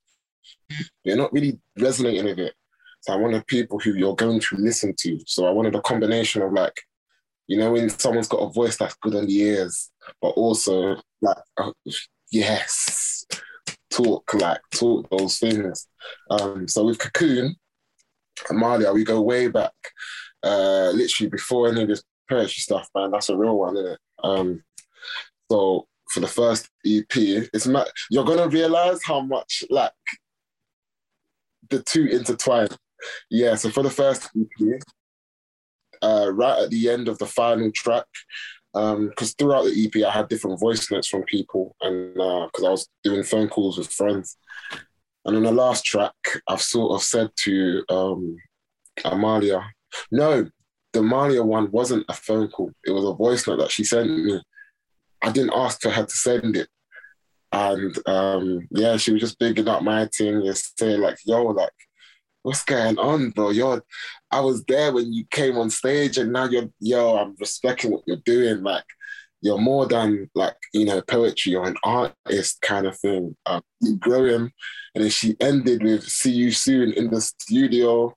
[1.03, 2.53] You're not really resonating with it.
[3.01, 5.19] So I wanted people who you're going to listen to.
[5.25, 6.79] So I wanted a combination of like
[7.51, 11.35] you know, when someone's got a voice that's good on the ears, but also like,
[11.57, 11.71] uh,
[12.31, 13.25] yes,
[13.89, 15.85] talk like talk those things.
[16.29, 17.57] Um, so with Cocoon,
[18.49, 19.73] Amalia, we go way back,
[20.43, 23.11] uh, literally before any of this poetry stuff, man.
[23.11, 23.99] That's a real one, isn't it?
[24.23, 24.63] Um,
[25.51, 29.91] so for the first EP, it's ma- you're gonna realize how much like
[31.69, 32.69] the two intertwine.
[33.29, 33.55] Yeah.
[33.55, 34.79] So for the first EP,
[36.01, 38.05] uh, right at the end of the final track,
[38.73, 42.67] because um, throughout the EP I had different voice notes from people, and because uh,
[42.67, 44.37] I was doing phone calls with friends,
[45.25, 46.13] And on the last track,
[46.47, 48.37] I've sort of said to um,
[49.03, 49.61] Amalia,
[50.11, 50.49] no,
[50.93, 52.71] the Amalia one wasn't a phone call.
[52.83, 54.41] It was a voice note that she sent me.
[55.21, 56.67] I didn't ask for her to send it.
[57.51, 61.71] And um, yeah, she was just bigging up my team, just saying like, yo, like,
[62.43, 63.49] what's going on, bro?
[63.49, 63.83] You're,
[64.31, 68.03] I was there when you came on stage, and now you're, yo, I'm respecting what
[68.07, 68.63] you're doing.
[68.63, 68.85] Like,
[69.41, 71.51] you're more than like you know poetry.
[71.51, 73.35] You're an artist kind of thing.
[73.45, 74.51] Um, you growing,
[74.95, 78.15] and then she ended with "See you soon" in the studio.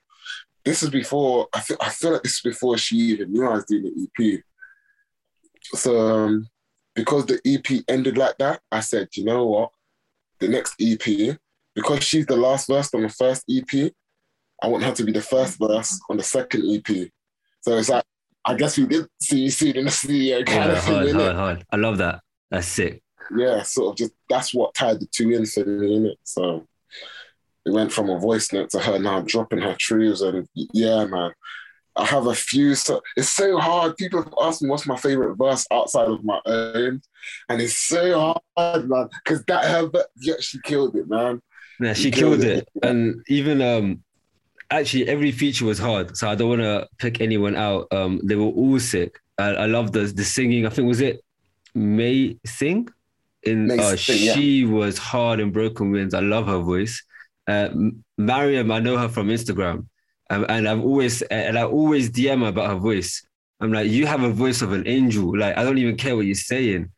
[0.65, 1.77] This is before I feel.
[1.81, 4.41] I feel like this is before she even knew I was doing the EP.
[5.79, 6.49] So um,
[6.95, 9.71] because the EP ended like that, I said, you know what?
[10.41, 11.37] The next EP,
[11.75, 13.93] because she's the last verse on the first EP,
[14.63, 17.09] I want her to be the first verse on the second EP.
[17.63, 18.05] So it's like,
[18.45, 20.95] I guess we did see you soon in the studio kind Yeah, of thing.
[20.95, 21.15] hard, innit?
[21.15, 21.67] hard, hard.
[21.71, 22.21] I love that.
[22.51, 23.03] That's sick.
[23.37, 26.17] Yeah, sort of just that's what tied the two in for me, innit?
[26.25, 26.67] So
[27.67, 31.33] it went from a voice note to her now dropping her truths and yeah, man.
[31.97, 32.75] I have a few.
[32.75, 33.97] So it's so hard.
[33.97, 37.01] People have asked me what's my favorite verse outside of my own,
[37.49, 39.09] and it's so hard, man.
[39.23, 41.41] Because that her, yeah, she killed it, man.
[41.81, 42.69] Yeah, she You killed killed it.
[42.83, 44.03] And even um
[44.71, 46.17] actually every feature was hard.
[46.17, 47.87] So I don't want to pick anyone out.
[47.93, 49.21] Um they were all sick.
[49.39, 50.67] I, I love the the singing.
[50.67, 51.25] I think was it
[51.75, 52.89] May Sing?
[53.43, 54.35] In May uh, Sing, yeah.
[54.35, 56.15] she was hard in Broken Winds.
[56.15, 57.03] I love her voice.
[57.47, 57.69] Uh,
[58.17, 59.87] Mariam, I know her from Instagram,
[60.31, 63.25] um, and I've always and I always DM her about her voice.
[63.61, 65.39] I'm like, you have a voice of an angel.
[65.39, 66.91] Like I don't even care what you're saying.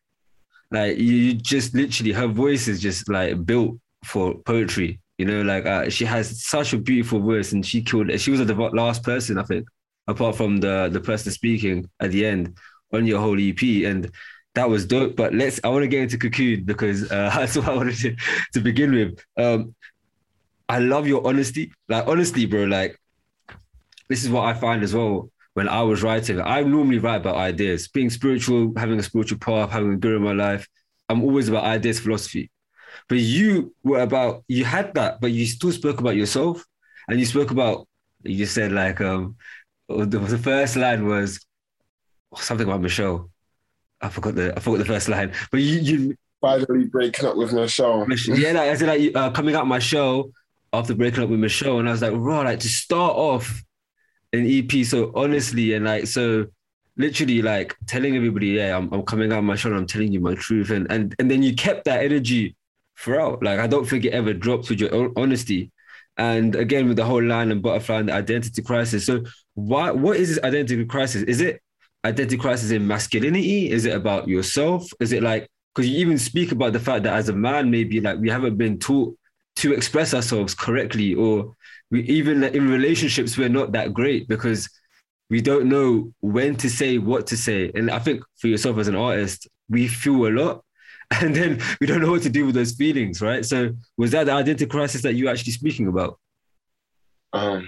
[0.70, 5.00] Like you, you just literally, her voice is just like built for poetry.
[5.18, 8.20] You know, like uh, she has such a beautiful voice, and she killed it.
[8.20, 9.66] She was the last person, I think,
[10.06, 12.56] apart from the the person speaking at the end
[12.92, 14.10] on your whole EP, and
[14.54, 15.16] that was dope.
[15.16, 18.16] But let's, I want to get into Cocoon because uh, that's what I wanted to,
[18.54, 19.24] to begin with.
[19.36, 19.74] Um,
[20.68, 21.72] I love your honesty.
[21.88, 22.98] Like honestly, bro, like
[24.08, 26.40] this is what I find as well when I was writing.
[26.40, 30.22] I normally write about ideas, being spiritual, having a spiritual path, having a good in
[30.22, 30.66] my life.
[31.08, 32.50] I'm always about ideas, philosophy.
[33.08, 36.64] But you were about you had that, but you still spoke about yourself,
[37.08, 37.86] and you spoke about
[38.22, 39.36] you just said like um
[39.88, 41.40] the, the first line was
[42.36, 43.30] something about Michelle.
[44.00, 47.52] I forgot the I forgot the first line, but you you Finally breaking up with
[47.52, 48.06] Michelle.
[48.06, 50.30] Mich- yeah, like, I said like uh, coming out my show
[50.72, 53.62] after breaking up with Michelle, and I was like, raw, like to start off
[54.32, 56.46] an EP so honestly and like so
[56.96, 60.20] literally like telling everybody, yeah, I'm, I'm coming out my show and I'm telling you
[60.20, 62.56] my truth, and and and then you kept that energy
[62.98, 63.42] throughout.
[63.42, 65.70] Like I don't think it ever dropped with your honesty.
[66.18, 69.04] And again, with the whole line and butterfly and the identity crisis.
[69.04, 69.90] So, why?
[69.90, 71.22] What is this identity crisis?
[71.22, 71.60] Is it
[72.06, 73.70] identity crisis in masculinity?
[73.70, 74.88] Is it about yourself?
[74.98, 78.00] Is it like because you even speak about the fact that as a man, maybe
[78.00, 79.14] like we haven't been taught
[79.56, 81.54] to express ourselves correctly, or
[81.90, 84.68] we even in relationships we're not that great because
[85.28, 87.70] we don't know when to say what to say.
[87.74, 90.62] And I think for yourself as an artist, we feel a lot.
[91.22, 93.44] And then we don't know what to do with those feelings, right?
[93.44, 96.18] So was that the identity crisis that you actually speaking about?
[97.32, 97.64] Um,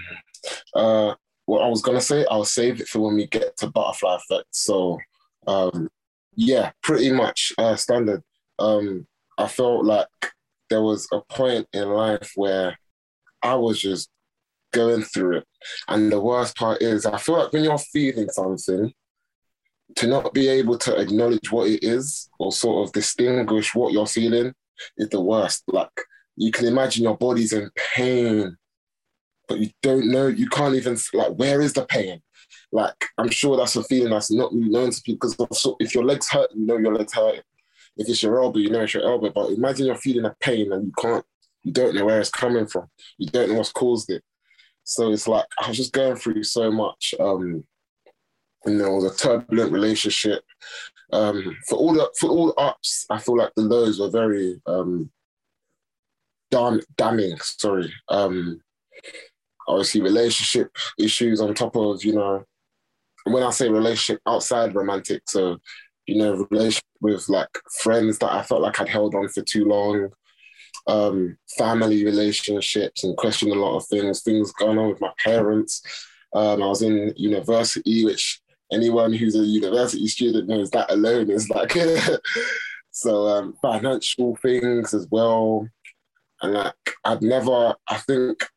[0.75, 4.17] uh, what I was gonna say, I'll save it for when we get to butterfly
[4.17, 4.47] effect.
[4.51, 4.97] So,
[5.47, 5.89] um,
[6.35, 8.23] yeah, pretty much uh, standard.
[8.59, 10.09] Um, I felt like
[10.69, 12.77] there was a point in life where
[13.41, 14.09] I was just
[14.71, 15.47] going through it,
[15.87, 18.93] and the worst part is, I feel like when you're feeling something,
[19.95, 24.05] to not be able to acknowledge what it is or sort of distinguish what you're
[24.05, 24.53] feeling
[24.97, 25.63] is the worst.
[25.67, 25.89] Like
[26.35, 28.55] you can imagine your body's in pain
[29.49, 32.21] but you don't know, you can't even, like, where is the pain?
[32.71, 36.29] Like, I'm sure that's a feeling that's not known to people because if your legs
[36.29, 37.41] hurt, you know your legs hurt.
[37.97, 39.31] If it's your elbow, you know it's your elbow.
[39.33, 41.25] But imagine you're feeling a pain and you can't,
[41.63, 42.87] you don't know where it's coming from.
[43.17, 44.23] You don't know what's caused it.
[44.83, 47.13] So it's like, I was just going through so much.
[47.19, 47.63] Um,
[48.65, 50.43] you know, it was a turbulent relationship.
[51.11, 54.61] Um, for all the for all the ups, I feel like the lows were very
[54.67, 55.09] um,
[56.51, 57.37] damn, damning.
[57.39, 58.61] Sorry, um,
[59.67, 62.45] obviously relationship issues on top of you know
[63.25, 65.57] when I say relationship outside romantic, so
[66.09, 67.49] you know relationship with like
[67.81, 70.09] friends that I felt like I'd held on for too long,
[70.87, 74.21] um, family relationships, and questioned a lot of things.
[74.21, 75.81] Things going on with my parents.
[76.33, 78.41] Um, I was in university, which
[78.71, 81.73] anyone who's a university student knows that alone is like
[82.91, 85.67] so um, financial things as well.
[86.41, 86.73] And like
[87.05, 88.47] I'd never, I think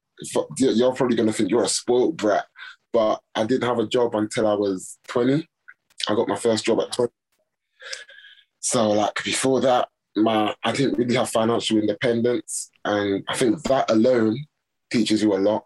[0.56, 2.46] you're probably gonna think you're a spoiled brat,
[2.92, 5.46] but I didn't have a job until I was 20.
[6.08, 7.12] I got my first job at 20.
[8.60, 13.90] So like before that, my I didn't really have financial independence, and I think that
[13.90, 14.38] alone
[14.90, 15.64] teaches you a lot.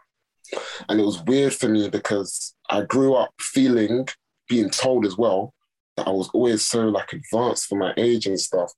[0.89, 4.07] And it was weird for me because I grew up feeling,
[4.49, 5.53] being told as well,
[5.97, 8.73] that I was always so like advanced for my age and stuff.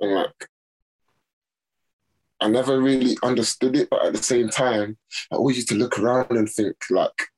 [0.00, 0.48] And like
[2.40, 4.98] I never really understood it, but at the same time,
[5.30, 7.28] I always used to look around and think like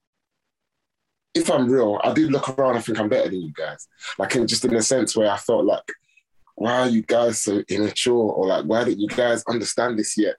[1.34, 3.88] if I'm real, I do look around and think I'm better than you guys.
[4.18, 5.84] Like in just in a sense where I felt like,
[6.54, 8.32] why are you guys so immature?
[8.32, 10.36] Or like, why didn't you guys understand this yet?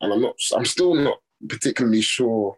[0.00, 2.56] And I'm not I'm still not particularly sure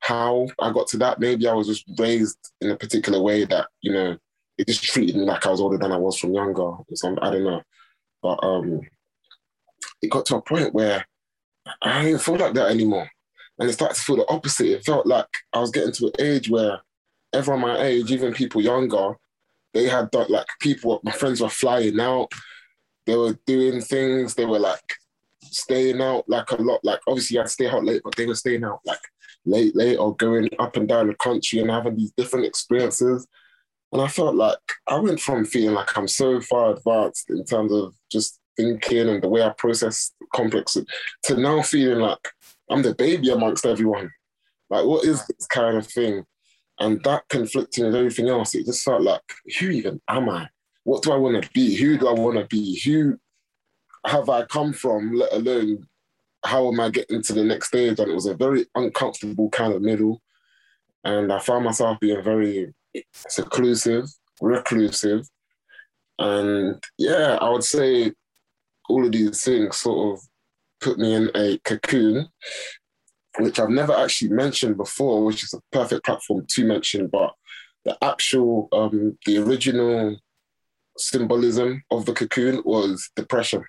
[0.00, 1.20] how I got to that.
[1.20, 4.16] Maybe I was just raised in a particular way that, you know,
[4.56, 6.62] it just treated me like I was older than I was from younger.
[6.62, 7.22] Or something.
[7.22, 7.62] I don't know.
[8.22, 8.80] But um
[10.00, 11.04] it got to a point where
[11.82, 13.10] I didn't feel like that anymore.
[13.58, 14.68] And it started to feel the opposite.
[14.68, 16.80] It felt like I was getting to an age where
[17.32, 19.14] everyone my age, even people younger,
[19.72, 22.32] they had done like people, my friends were flying out.
[23.06, 24.34] They were doing things.
[24.34, 24.80] They were like
[25.42, 26.80] staying out like a lot.
[26.84, 29.00] Like obviously to stay out late, but they were staying out like
[29.44, 33.26] late, late or going up and down the country and having these different experiences.
[33.92, 37.72] And I felt like I went from feeling like I'm so far advanced in terms
[37.72, 40.76] of just thinking and the way I process complex
[41.24, 42.28] to now feeling like
[42.68, 44.10] I'm the baby amongst everyone.
[44.68, 46.24] Like, what is this kind of thing?
[46.80, 49.22] And that conflicting with everything else, it just felt like,
[49.58, 50.48] who even am I?
[50.84, 51.76] What do I want to be?
[51.76, 52.80] Who do I want to be?
[52.80, 53.18] Who
[54.06, 55.86] have I come from, let alone
[56.44, 57.98] how am I getting to the next stage?
[57.98, 60.22] And it was a very uncomfortable kind of middle.
[61.04, 62.72] And I found myself being very
[63.12, 64.06] seclusive,
[64.40, 65.28] reclusive.
[66.18, 68.12] And yeah, I would say
[68.88, 70.24] all of these things sort of
[70.80, 72.28] put me in a cocoon
[73.38, 77.32] which I've never actually mentioned before, which is a perfect platform to mention, but
[77.84, 80.16] the actual, um, the original
[80.98, 83.64] symbolism of the cocoon was depression.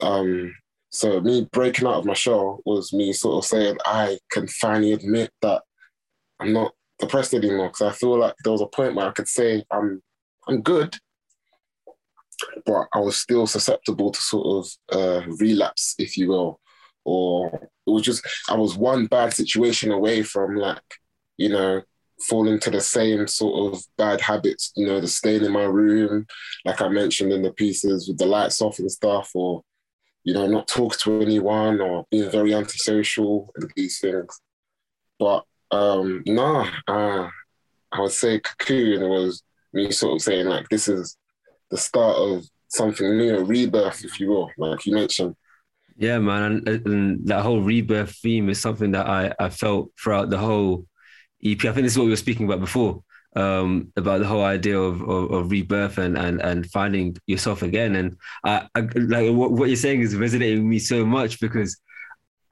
[0.00, 0.54] Um,
[0.90, 4.92] so me breaking out of my shell was me sort of saying I can finally
[4.92, 5.62] admit that
[6.40, 9.28] I'm not depressed anymore because I feel like there was a point where I could
[9.28, 10.02] say I'm
[10.46, 10.96] I'm good,
[12.64, 16.60] but I was still susceptible to sort of uh, relapse, if you will,
[17.08, 17.48] or
[17.86, 20.82] it was just I was one bad situation away from like,
[21.38, 21.82] you know,
[22.28, 26.26] falling to the same sort of bad habits, you know, the staying in my room,
[26.64, 29.62] like I mentioned in the pieces with the lights off and stuff, or,
[30.24, 34.38] you know, not talk to anyone or being very antisocial and these things.
[35.18, 37.28] But um nah, uh,
[37.90, 39.42] I would say cocoon It was
[39.72, 41.16] me sort of saying like this is
[41.70, 45.34] the start of something new, a rebirth, if you will, like you mentioned.
[45.98, 50.30] Yeah, man, and, and, that whole rebirth theme is something that I, I felt throughout
[50.30, 50.86] the whole
[51.44, 51.58] EP.
[51.58, 53.02] I think this is what we were speaking about before,
[53.34, 57.96] um, about the whole idea of, of, of, rebirth and, and and finding yourself again.
[57.96, 61.76] And I, I like what, what, you're saying is resonating with me so much because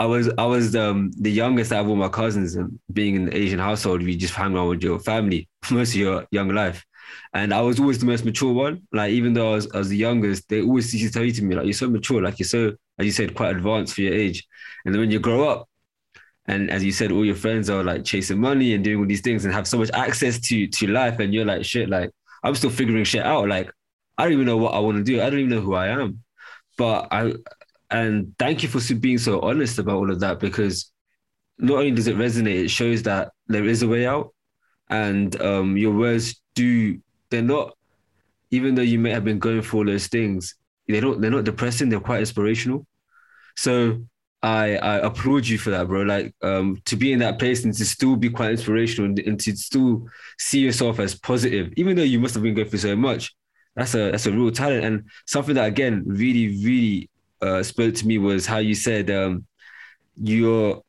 [0.01, 3.27] I was I was um, the youngest out of all my cousins, and being in
[3.27, 6.85] the Asian household, you just hang around with your family most of your young life.
[7.35, 8.87] And I was always the most mature one.
[8.93, 11.33] Like even though I was, I was the youngest, they always used to tell you
[11.33, 14.03] to me like, "You're so mature, like you're so as you said, quite advanced for
[14.03, 14.47] your age.
[14.85, 15.69] And then when you grow up,
[16.47, 19.21] and as you said, all your friends are like chasing money and doing all these
[19.21, 22.11] things and have so much access to to life, and you're like, shit, like
[22.43, 23.49] I'm still figuring shit out.
[23.49, 23.71] Like
[24.17, 25.21] I don't even know what I want to do.
[25.21, 26.23] I don't even know who I am.
[26.79, 27.35] But I
[27.91, 30.91] and thank you for being so honest about all of that because
[31.59, 34.35] not only does it resonate, it shows that there is a way out,
[34.89, 36.99] and um, your words do.
[37.31, 37.77] They're not,
[38.51, 40.55] even though you may have been going all those things,
[40.87, 42.87] they don't they're not depressing they're quite inspirational.
[43.57, 44.03] So
[44.43, 46.03] i i applaud you for that bro.
[46.03, 49.41] Like um to be in that place and to still be quite inspirational and, and
[49.41, 50.07] to still
[50.39, 53.35] see yourself as positive even though you must have been going through so much
[53.77, 54.85] that's a that's a real talent.
[54.85, 57.11] And something that again really really
[57.43, 59.45] uh, spoke to me was how you said um
[60.17, 60.83] you're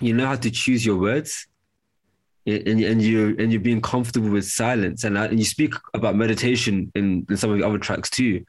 [0.00, 1.48] you know how to choose your words
[2.46, 6.92] and, and you and you're being comfortable with silence and, and you speak about meditation
[6.94, 8.44] in, in some of the other tracks too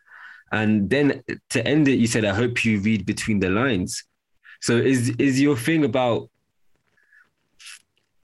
[0.52, 4.04] and then to end it, you said, I hope you read between the lines.
[4.62, 6.30] So is is your thing about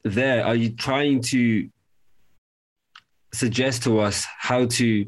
[0.03, 0.45] there?
[0.45, 1.69] Are you trying to
[3.34, 5.05] suggest to us how to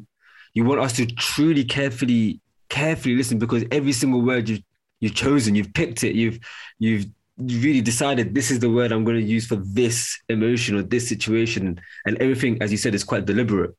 [0.53, 4.59] you want us to truly carefully carefully listen because every single word you
[4.99, 6.39] you've chosen, you've picked it, you've
[6.79, 7.07] you've
[7.37, 11.07] really decided this is the word I'm going to use for this emotion or this
[11.07, 13.75] situation, and everything, as you said, is quite deliberate.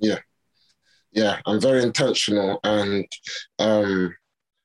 [0.00, 0.18] Yeah,
[1.12, 2.60] yeah, I'm very intentional.
[2.64, 3.06] And
[3.58, 4.14] um,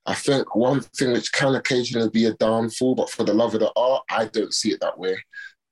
[0.05, 3.61] I think one thing which can occasionally be a downfall, but for the love of
[3.61, 5.17] the art, I don't see it that way.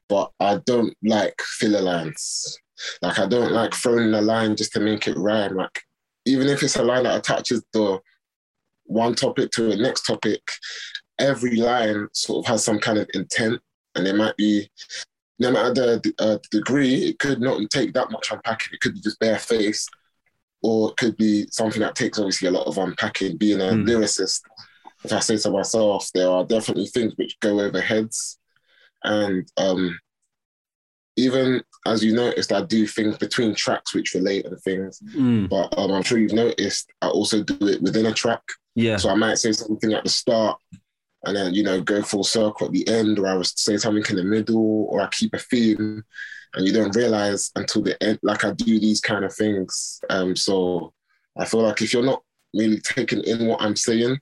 [0.10, 2.58] But I don't like filler lines.
[3.02, 5.56] Like I don't like throwing a line just to make it rhyme.
[5.56, 5.82] Like
[6.26, 8.00] even if it's a line that attaches the
[8.86, 10.42] one topic to the next topic,
[11.20, 13.62] every line sort of has some kind of intent,
[13.96, 14.70] and it might be
[15.40, 18.74] no matter the uh, degree, it could not take that much unpacking.
[18.74, 19.88] It could be just bare face,
[20.62, 23.38] or it could be something that takes obviously a lot of unpacking.
[23.38, 23.88] Being a mm.
[23.88, 24.42] lyricist,
[25.04, 28.40] if I say to myself, there are definitely things which go over heads,
[29.04, 30.00] and um,
[31.16, 35.00] even as you noticed, I do things between tracks which relate and things.
[35.16, 35.50] Mm.
[35.50, 38.42] But um, I'm sure you've noticed I also do it within a track.
[38.76, 38.98] Yeah.
[38.98, 40.60] So I might say something at the start
[41.26, 44.04] and then, you know, go full circle at the end, or I was say something
[44.10, 46.04] in the middle, or I keep a theme
[46.56, 50.02] and you don't realize until the end, like I do these kind of things.
[50.10, 50.94] Um, so
[51.38, 52.22] I feel like if you're not
[52.54, 54.20] really taking in what I'm saying,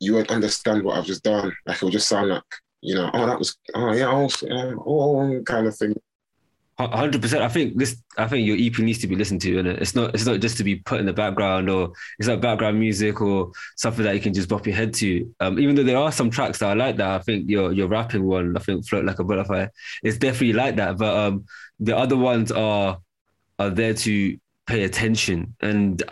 [0.00, 1.52] you won't understand what I've just done.
[1.66, 2.42] Like it'll just sound like,
[2.82, 5.94] you know, oh, that was, oh, yeah, oh, yeah, oh kind of thing
[6.88, 7.42] hundred percent.
[7.42, 8.02] I think this.
[8.16, 9.80] I think your EP needs to be listened to, and it?
[9.82, 10.14] it's not.
[10.14, 13.52] It's not just to be put in the background, or it's not background music, or
[13.76, 15.34] something that you can just bop your head to.
[15.40, 17.10] Um, even though there are some tracks that I like that.
[17.10, 19.66] I think your your rapping one, I think "Float Like a Butterfly,"
[20.02, 20.98] it's definitely like that.
[20.98, 21.44] But um,
[21.78, 22.98] the other ones are
[23.58, 26.02] are there to pay attention, and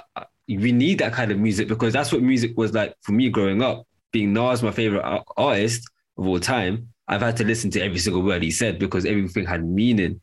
[0.49, 3.63] we need that kind of music because that's what music was like for me growing
[3.63, 3.87] up.
[4.11, 5.05] Being Nas, my favorite
[5.37, 9.07] artist of all time, I've had to listen to every single word he said because
[9.07, 10.21] everything had meaning.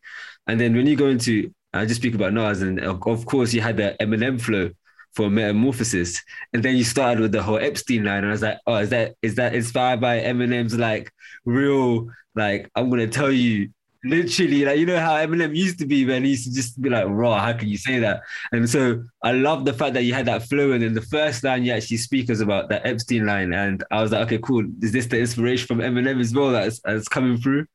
[0.47, 3.61] And then when you go into, I just speak about Nas, and of course you
[3.61, 4.71] had the Eminem flow
[5.13, 6.21] for Metamorphosis,
[6.53, 8.89] and then you started with the whole Epstein line, and I was like, oh, is
[8.89, 11.11] that is that inspired by Eminem's like
[11.45, 13.69] real like I'm gonna tell you
[14.03, 16.23] literally like you know how Eminem used to be, man.
[16.23, 18.21] He used to just be like, raw, how can you say that?
[18.51, 21.43] And so I love the fact that you had that flow, and then the first
[21.43, 24.65] line you actually speak is about that Epstein line, and I was like, okay, cool.
[24.81, 27.65] Is this the inspiration from Eminem as well that's, that's coming through?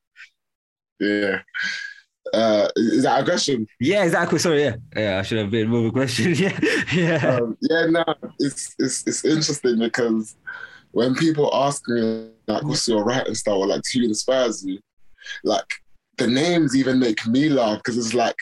[1.00, 1.40] Yeah
[2.34, 3.66] uh, is that a question?
[3.78, 4.38] Yeah, exactly.
[4.38, 5.18] Sorry, yeah, yeah.
[5.18, 6.34] I should have been more of a question.
[6.36, 6.58] yeah,
[6.92, 7.86] yeah, um, yeah.
[7.86, 8.04] No,
[8.38, 10.36] it's it's it's interesting because
[10.92, 14.78] when people ask me like, "What's your writing style?" or like, "Who inspires you?"
[15.44, 15.66] Like
[16.18, 18.36] the names even make me laugh because it's like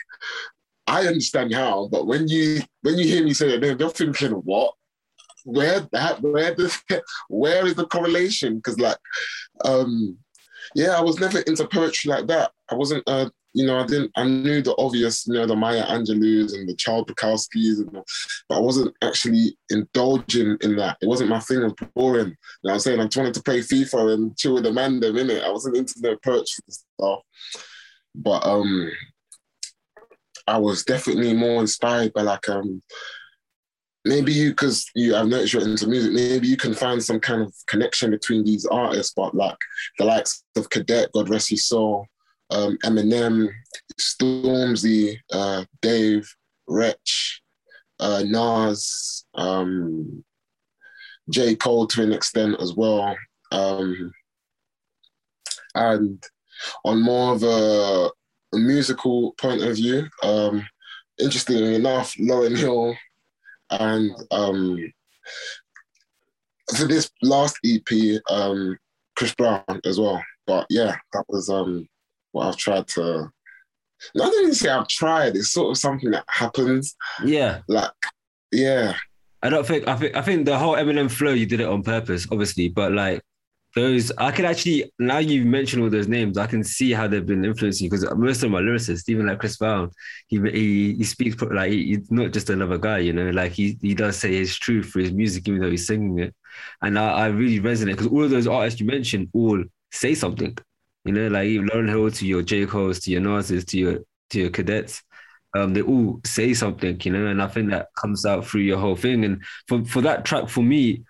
[0.87, 4.75] I understand how, but when you when you hear me say it, they're thinking, "What?
[5.45, 6.21] Where that?
[6.23, 6.75] Where the?
[7.29, 8.97] Where is the correlation?" Because like,
[9.65, 10.17] um,
[10.75, 12.53] yeah, I was never into poetry like that.
[12.71, 15.85] I wasn't uh, you know, I didn't, I knew the obvious, you know, the Maya
[15.87, 17.91] Angelou's and the Charles Bukowski's, and,
[18.49, 20.99] but I wasn't actually indulging in that.
[21.01, 21.63] It wasn't my thing.
[21.63, 22.29] Was boring.
[22.29, 22.35] You
[22.65, 23.01] know I'm saying?
[23.01, 25.43] I just wanted to play FIFA and chill with the man them, innit?
[25.43, 27.21] I wasn't into the purchase stuff.
[28.15, 28.91] But um,
[30.47, 32.83] I was definitely more inspired by like, um,
[34.05, 37.43] maybe you, because you, I've noticed you're into music, maybe you can find some kind
[37.43, 39.59] of connection between these artists, but like
[39.99, 42.07] the likes of Cadet, God rest his soul,
[42.51, 43.49] um, Eminem,
[44.01, 46.29] Stormzy, uh, Dave,
[46.67, 47.43] Wretch,
[48.01, 50.25] uh, Nas, um,
[51.31, 51.57] J.
[51.57, 53.17] Cole to an extent as well.
[53.53, 54.13] Um,
[55.75, 56.23] and
[56.85, 58.11] on more of a,
[58.55, 60.67] a musical point of view, um,
[61.19, 62.97] interestingly enough, Lauryn Hill
[63.71, 64.93] and um,
[66.77, 68.79] for this last EP, um,
[69.17, 70.23] Chris Brown as well.
[70.47, 71.87] But yeah, that was um,
[72.39, 73.31] what I've tried to.
[74.15, 75.37] Not even say I've tried.
[75.37, 76.97] It's sort of something that happens.
[77.25, 77.61] Yeah.
[77.69, 77.91] Like,
[78.53, 78.95] yeah.
[79.43, 81.83] I don't think I think I think the whole Eminem flow you did it on
[81.83, 83.23] purpose, obviously, but like
[83.75, 87.25] those I can actually now you mentioned all those names, I can see how they've
[87.25, 89.91] been influencing you because most of my lyricists, even like Chris Brown,
[90.27, 93.79] he he, he speaks like he, he's not just another guy, you know, like he
[93.81, 96.35] he does say his truth for his music, even though he's singing it,
[96.83, 99.63] and I, I really resonate because all of those artists you mentioned all
[99.93, 100.57] say something.
[101.09, 102.67] You know, like Lauryn Hill to your J.
[102.67, 105.03] Cole's, to your Nas's, to your to your cadets.
[105.57, 108.77] Um, they all say something, you know, and I think that comes out through your
[108.77, 109.25] whole thing.
[109.25, 111.05] And for, for that track, for me,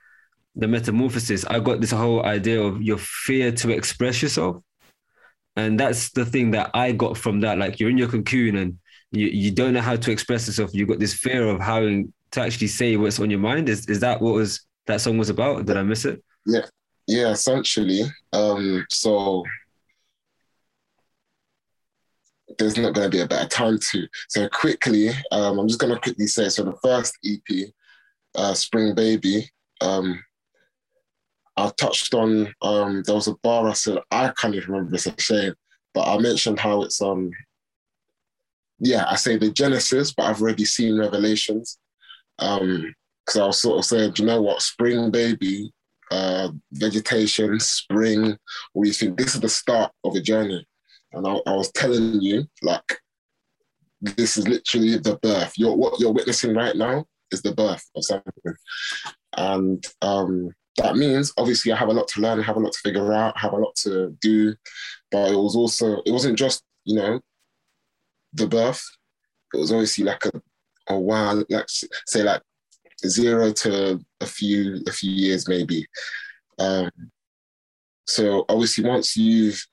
[0.55, 4.63] the metamorphosis, I got this whole idea of your fear to express yourself.
[5.57, 7.59] And that's the thing that I got from that.
[7.59, 8.79] Like you're in your cocoon and
[9.11, 10.71] you, you don't know how to express yourself.
[10.73, 13.69] You've got this fear of having to actually say what's on your mind.
[13.69, 15.67] Is is that what was that song was about?
[15.67, 16.23] Did I miss it?
[16.47, 16.67] Yeah.
[17.09, 18.03] Yeah, essentially.
[18.35, 19.43] Um, so
[22.59, 24.07] there's not going to be a better time to.
[24.29, 27.69] So quickly, um, I'm just going to quickly say, so the first EP,
[28.35, 29.49] uh, Spring Baby,
[29.81, 30.23] um,
[31.57, 35.07] I touched on, um, there was a bar I said, I can't even remember, it's
[35.07, 35.55] a shame,
[35.95, 37.31] but I mentioned how it's, um,
[38.79, 41.79] yeah, I say the Genesis, but I've already seen Revelations.
[42.39, 42.95] Um,
[43.27, 45.71] because I was sort of saying, you know what, Spring Baby,
[46.11, 49.19] uh, vegetation, spring, do you think?
[49.19, 50.67] This is the start of a journey.
[51.13, 53.01] And I, I was telling you, like,
[54.01, 55.55] this is literally the birth.
[55.57, 58.33] You're, what you're witnessing right now is the birth of something.
[59.37, 62.73] And um, that means obviously I have a lot to learn, I have a lot
[62.73, 64.55] to figure out, have a lot to do.
[65.11, 67.21] But it was also, it wasn't just, you know,
[68.35, 68.83] the birth.
[69.55, 70.33] It was obviously like a,
[70.89, 72.43] a while, like say like
[73.07, 75.87] zero to a few a few years maybe.
[76.59, 76.91] Um,
[78.07, 79.65] so obviously once you've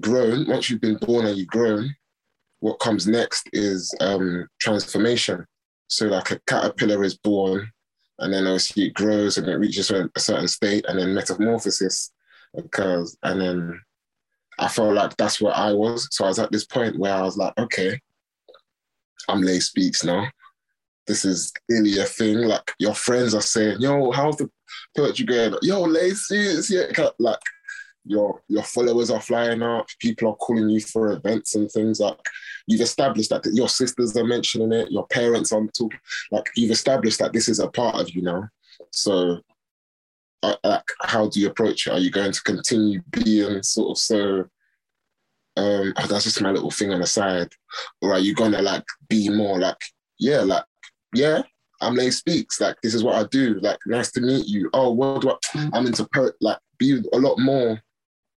[0.00, 1.94] grown, once you've been born and you've grown,
[2.60, 5.44] what comes next is um, transformation.
[5.88, 7.70] So like a caterpillar is born,
[8.18, 12.12] and then obviously it grows and it reaches a certain state, and then metamorphosis
[12.56, 13.80] occurs, and then
[14.58, 16.08] I felt like that's where I was.
[16.12, 18.00] So I was at this point where I was like, okay,
[19.28, 20.26] I'm Lay Speaks now.
[21.06, 22.38] This is really a thing.
[22.38, 24.48] Like your friends are saying, yo, how's the
[24.96, 25.54] poetry going?
[25.62, 26.84] Yo, Lay Speaks, yeah.
[27.18, 27.38] Like
[28.04, 32.18] your your followers are flying up, people are calling you for events and things like
[32.66, 35.98] you've established that your sisters are mentioning it, your parents are talking,
[36.30, 38.48] like you've established that this is a part of you now.
[38.90, 39.40] So
[40.42, 41.92] uh, like how do you approach it?
[41.92, 44.44] Are you going to continue being sort of so
[45.56, 47.52] um oh, that's just my little thing on the side?
[48.02, 49.80] Or are you gonna like be more like,
[50.18, 50.64] yeah, like,
[51.14, 51.42] yeah,
[51.80, 53.60] I'm Lay Speaks, like this is what I do.
[53.60, 54.68] Like, nice to meet you.
[54.74, 57.80] Oh, what I'm into poet, like be a lot more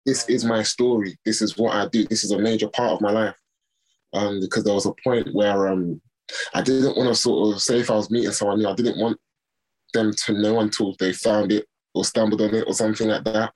[0.07, 1.19] this is my story.
[1.25, 2.07] This is what I do.
[2.07, 3.35] This is a major part of my life.
[4.15, 6.01] Um, because there was a point where um,
[6.55, 8.99] I didn't want to sort of say if I was meeting someone new, I didn't
[8.99, 9.19] want
[9.93, 13.53] them to know until they found it or stumbled on it or something like that.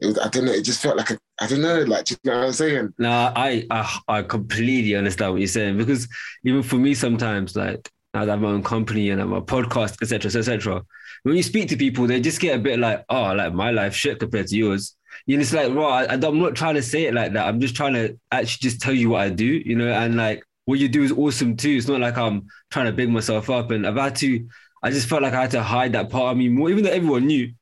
[0.00, 0.52] It was, I don't know.
[0.52, 1.82] It just felt like a, I don't know.
[1.82, 2.94] Like, you know what I'm saying?
[2.98, 6.08] No, I, I I completely understand what you're saying because
[6.44, 10.00] even for me, sometimes like I have my own company and I have a podcast,
[10.02, 10.82] etc., etc.
[11.22, 13.94] When you speak to people, they just get a bit like, oh, like my life
[13.94, 14.96] shit compared to yours
[15.26, 17.46] you know, it's like, bro, I, I'm not trying to say it like that.
[17.46, 20.42] I'm just trying to actually just tell you what I do, you know, and like
[20.64, 21.70] what you do is awesome too.
[21.70, 23.70] It's not like I'm trying to big myself up.
[23.70, 24.46] And I've had to,
[24.82, 26.90] I just felt like I had to hide that part of me more, even though
[26.90, 27.52] everyone knew,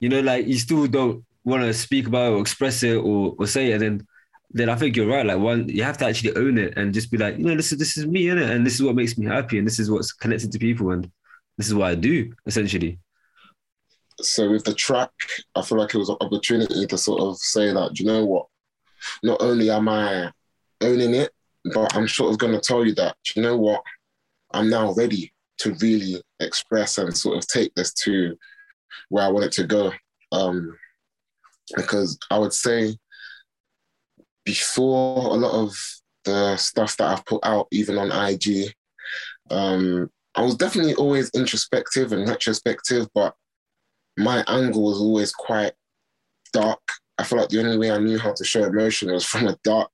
[0.00, 3.34] you know, like you still don't want to speak about it or express it or,
[3.38, 3.74] or say it.
[3.74, 4.06] And then,
[4.50, 5.26] then I think you're right.
[5.26, 7.72] Like one, you have to actually own it and just be like, you know, this
[7.72, 8.50] is, this is me, innit?
[8.50, 9.58] And this is what makes me happy.
[9.58, 10.90] And this is what's connected to people.
[10.90, 11.10] And
[11.58, 12.98] this is what I do essentially
[14.20, 15.10] so with the track,
[15.54, 18.46] I feel like it was an opportunity to sort of say that, you know what?
[19.22, 20.30] Not only am I
[20.80, 21.30] owning it,
[21.72, 23.82] but I'm sort of going to tell you that, you know what?
[24.52, 28.36] I'm now ready to really express and sort of take this to
[29.08, 29.92] where I want it to go.
[30.32, 30.76] Um,
[31.76, 32.96] because I would say
[34.44, 35.74] before a lot of
[36.24, 38.72] the stuff that I've put out, even on IG,
[39.50, 43.34] um, I was definitely always introspective and retrospective, but
[44.16, 45.72] my angle was always quite
[46.52, 46.80] dark.
[47.18, 49.58] I felt like the only way I knew how to show emotion was from a
[49.64, 49.90] dark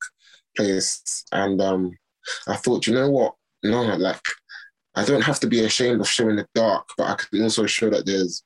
[0.57, 1.25] place.
[1.33, 1.93] And um,
[2.47, 3.35] I thought, you know what?
[3.63, 4.21] No, like
[4.95, 7.91] I don't have to be ashamed of showing the dark, but I can also show
[7.91, 8.43] that there's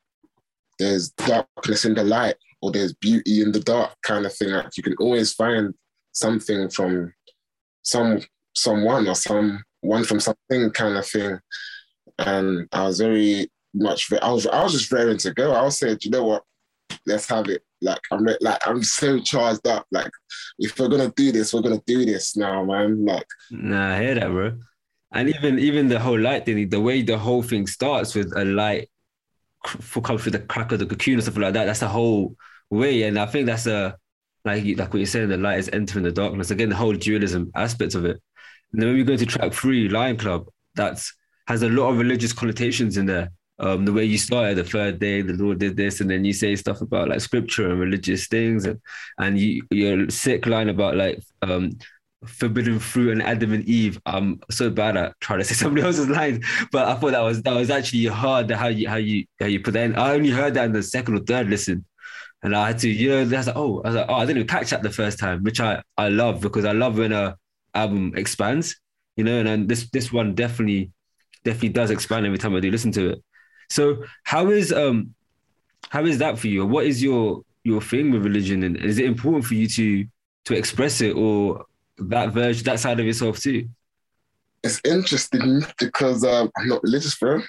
[0.78, 4.50] there's darkness in the light or there's beauty in the dark kind of thing.
[4.50, 5.72] Like you can always find
[6.12, 7.12] something from
[7.82, 8.20] some
[8.56, 11.38] someone or some one from something kind of thing.
[12.18, 14.12] And I was very much.
[14.12, 15.52] I was I was just raring to go.
[15.52, 16.42] I was saying, you know what?
[17.06, 17.62] Let's have it.
[17.80, 19.86] Like I'm like I'm so charged up.
[19.90, 20.10] Like
[20.58, 23.04] if we're gonna do this, we're gonna do this now, man.
[23.04, 24.58] Like nah, I hear that, bro.
[25.12, 28.44] And even even the whole light thing, the way the whole thing starts with a
[28.44, 28.88] light
[29.66, 31.66] for come through the crack of the cocoon or something like that.
[31.66, 32.36] That's the whole
[32.70, 33.96] way, and I think that's a
[34.44, 35.28] like like what you're saying.
[35.28, 36.68] The light is entering the darkness again.
[36.68, 38.20] The whole dualism aspect of it.
[38.72, 41.14] And then when we go to track three, Lion Club, that's
[41.46, 44.98] has a lot of religious connotations in there um, the way you started the third
[44.98, 48.26] day, the Lord did this, and then you say stuff about like scripture and religious
[48.26, 48.80] things, and
[49.18, 51.70] and you your sick line about like um,
[52.26, 54.00] forbidden fruit and Adam and Eve.
[54.06, 57.42] I'm so bad at trying to say somebody else's lines, but I thought that was
[57.42, 59.96] that was actually hard how you how you how you put that in.
[59.96, 61.84] I only heard that in the second or third listen.
[62.42, 64.36] And I had to, you know, that's like, oh, I was like, oh, I didn't
[64.36, 67.36] even catch that the first time, which I, I love because I love when a
[67.74, 68.76] album expands,
[69.16, 70.90] you know, and then this this one definitely
[71.44, 73.24] definitely does expand every time I do listen to it.
[73.70, 75.14] So how is um
[75.90, 76.66] how is that for you?
[76.66, 80.06] What is your your thing with religion, and is it important for you to
[80.46, 81.64] to express it or
[81.98, 83.68] that version, that side of yourself too?
[84.62, 87.42] It's interesting because um, I'm not religious, bro,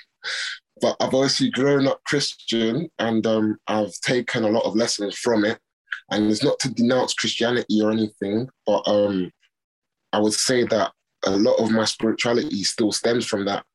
[0.82, 5.46] but I've obviously grown up Christian, and um, I've taken a lot of lessons from
[5.46, 5.60] it.
[6.12, 9.32] And it's not to denounce Christianity or anything, but um,
[10.14, 10.92] I would say that
[11.26, 13.66] a lot of my spirituality still stems from that.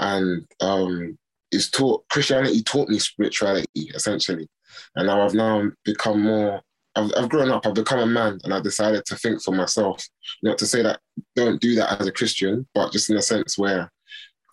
[0.00, 1.16] And um,
[1.52, 4.48] is taught Christianity taught me spirituality essentially,
[4.96, 6.60] and now I've now become more.
[6.94, 7.66] I've, I've grown up.
[7.66, 10.04] I've become a man, and I've decided to think for myself.
[10.42, 11.00] Not to say that
[11.36, 13.90] don't do that as a Christian, but just in a sense where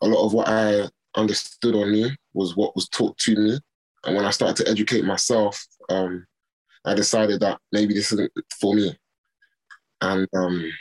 [0.01, 3.59] a lot of what I understood or knew was what was taught to me.
[4.05, 6.25] And when I started to educate myself, um,
[6.85, 8.95] I decided that maybe this isn't for me.
[10.01, 10.71] And um,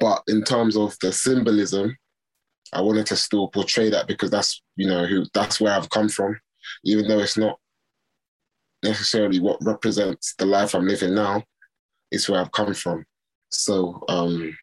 [0.00, 1.96] but in terms of the symbolism,
[2.72, 6.08] I wanted to still portray that because that's you know who that's where I've come
[6.08, 6.38] from,
[6.84, 7.58] even though it's not
[8.82, 11.42] necessarily what represents the life I'm living now.
[12.10, 13.04] It's where I've come from.
[13.50, 14.56] So um,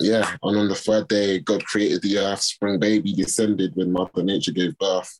[0.00, 2.42] yeah, and on the third day, God created the earth.
[2.42, 5.18] Spring baby descended when Mother Nature gave birth.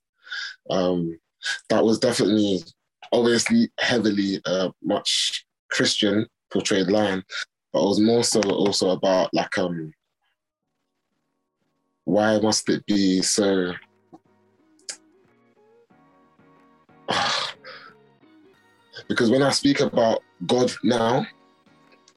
[0.70, 1.18] Um,
[1.68, 2.62] that was definitely,
[3.12, 7.22] obviously, heavily uh, much Christian portrayed line,
[7.72, 9.93] but it was more so also about like um
[12.09, 13.74] why must it be so
[19.09, 21.26] because when I speak about God now,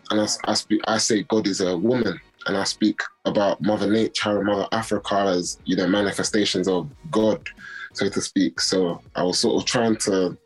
[0.09, 2.17] and I, I speak, I say God is a woman,
[2.47, 7.45] and I speak about Mother Nature and Mother Africa as you know manifestations of God,
[7.91, 8.61] so to speak.
[8.61, 10.37] So I was sort of trying to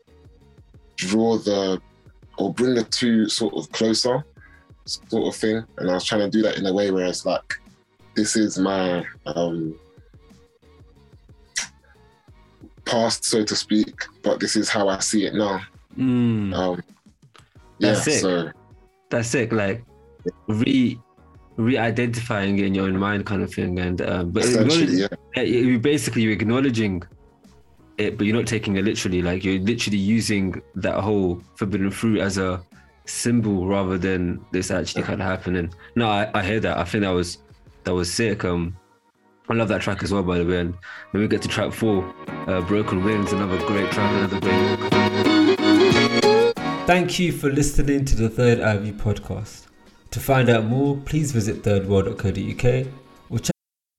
[0.95, 1.79] draw the
[2.39, 4.25] or bring the two sort of closer,
[4.85, 7.27] sort of thing, and I was trying to do that in a way where it's
[7.27, 7.59] like,
[8.15, 9.77] this is my um,
[12.85, 13.93] past, so to speak,
[14.23, 15.61] but this is how I see it now.
[15.97, 16.53] Mm.
[16.53, 16.83] Um,
[17.79, 18.21] yeah, That's it.
[18.21, 18.51] so
[19.09, 19.51] That's it.
[19.51, 19.83] Like
[20.47, 20.99] re
[21.57, 23.79] re-identifying in your own mind, kind of thing.
[23.79, 27.03] And um, but yeah, yeah, you basically you're acknowledging
[27.97, 29.21] it, but you're not taking it literally.
[29.21, 32.61] Like you're literally using that whole forbidden fruit as a
[33.05, 35.73] symbol rather than this actually kind of happening.
[35.95, 36.77] No, I, I hear that.
[36.77, 37.39] I think that was
[37.85, 38.43] that was sick.
[38.43, 38.75] Um,
[39.47, 40.59] I love that track as well, by the way.
[40.59, 40.75] And
[41.11, 42.13] when we get to track four,
[42.47, 44.79] uh, Broken Wings, another great track, another great.
[46.87, 49.67] Thank you for listening to the Third Ivy podcast.
[50.11, 52.87] To find out more, please visit thirdworld.co.uk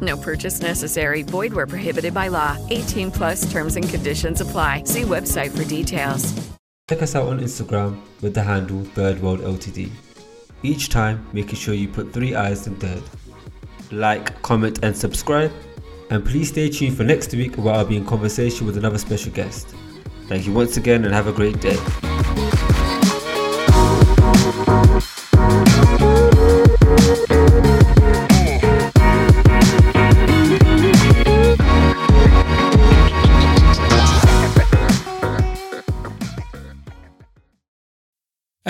[0.00, 1.22] No purchase necessary.
[1.22, 2.56] Void where prohibited by law.
[2.70, 4.82] 18 plus terms and conditions apply.
[4.84, 6.34] See website for details.
[6.88, 9.90] check us out on Instagram with the handle Third World Ltd.
[10.62, 13.02] Each time, making sure you put three eyes in third.
[13.90, 15.52] Like, comment, and subscribe.
[16.10, 19.32] And please stay tuned for next week where I'll be in conversation with another special
[19.32, 19.74] guest.
[20.28, 21.76] Thank you once again and have a great day.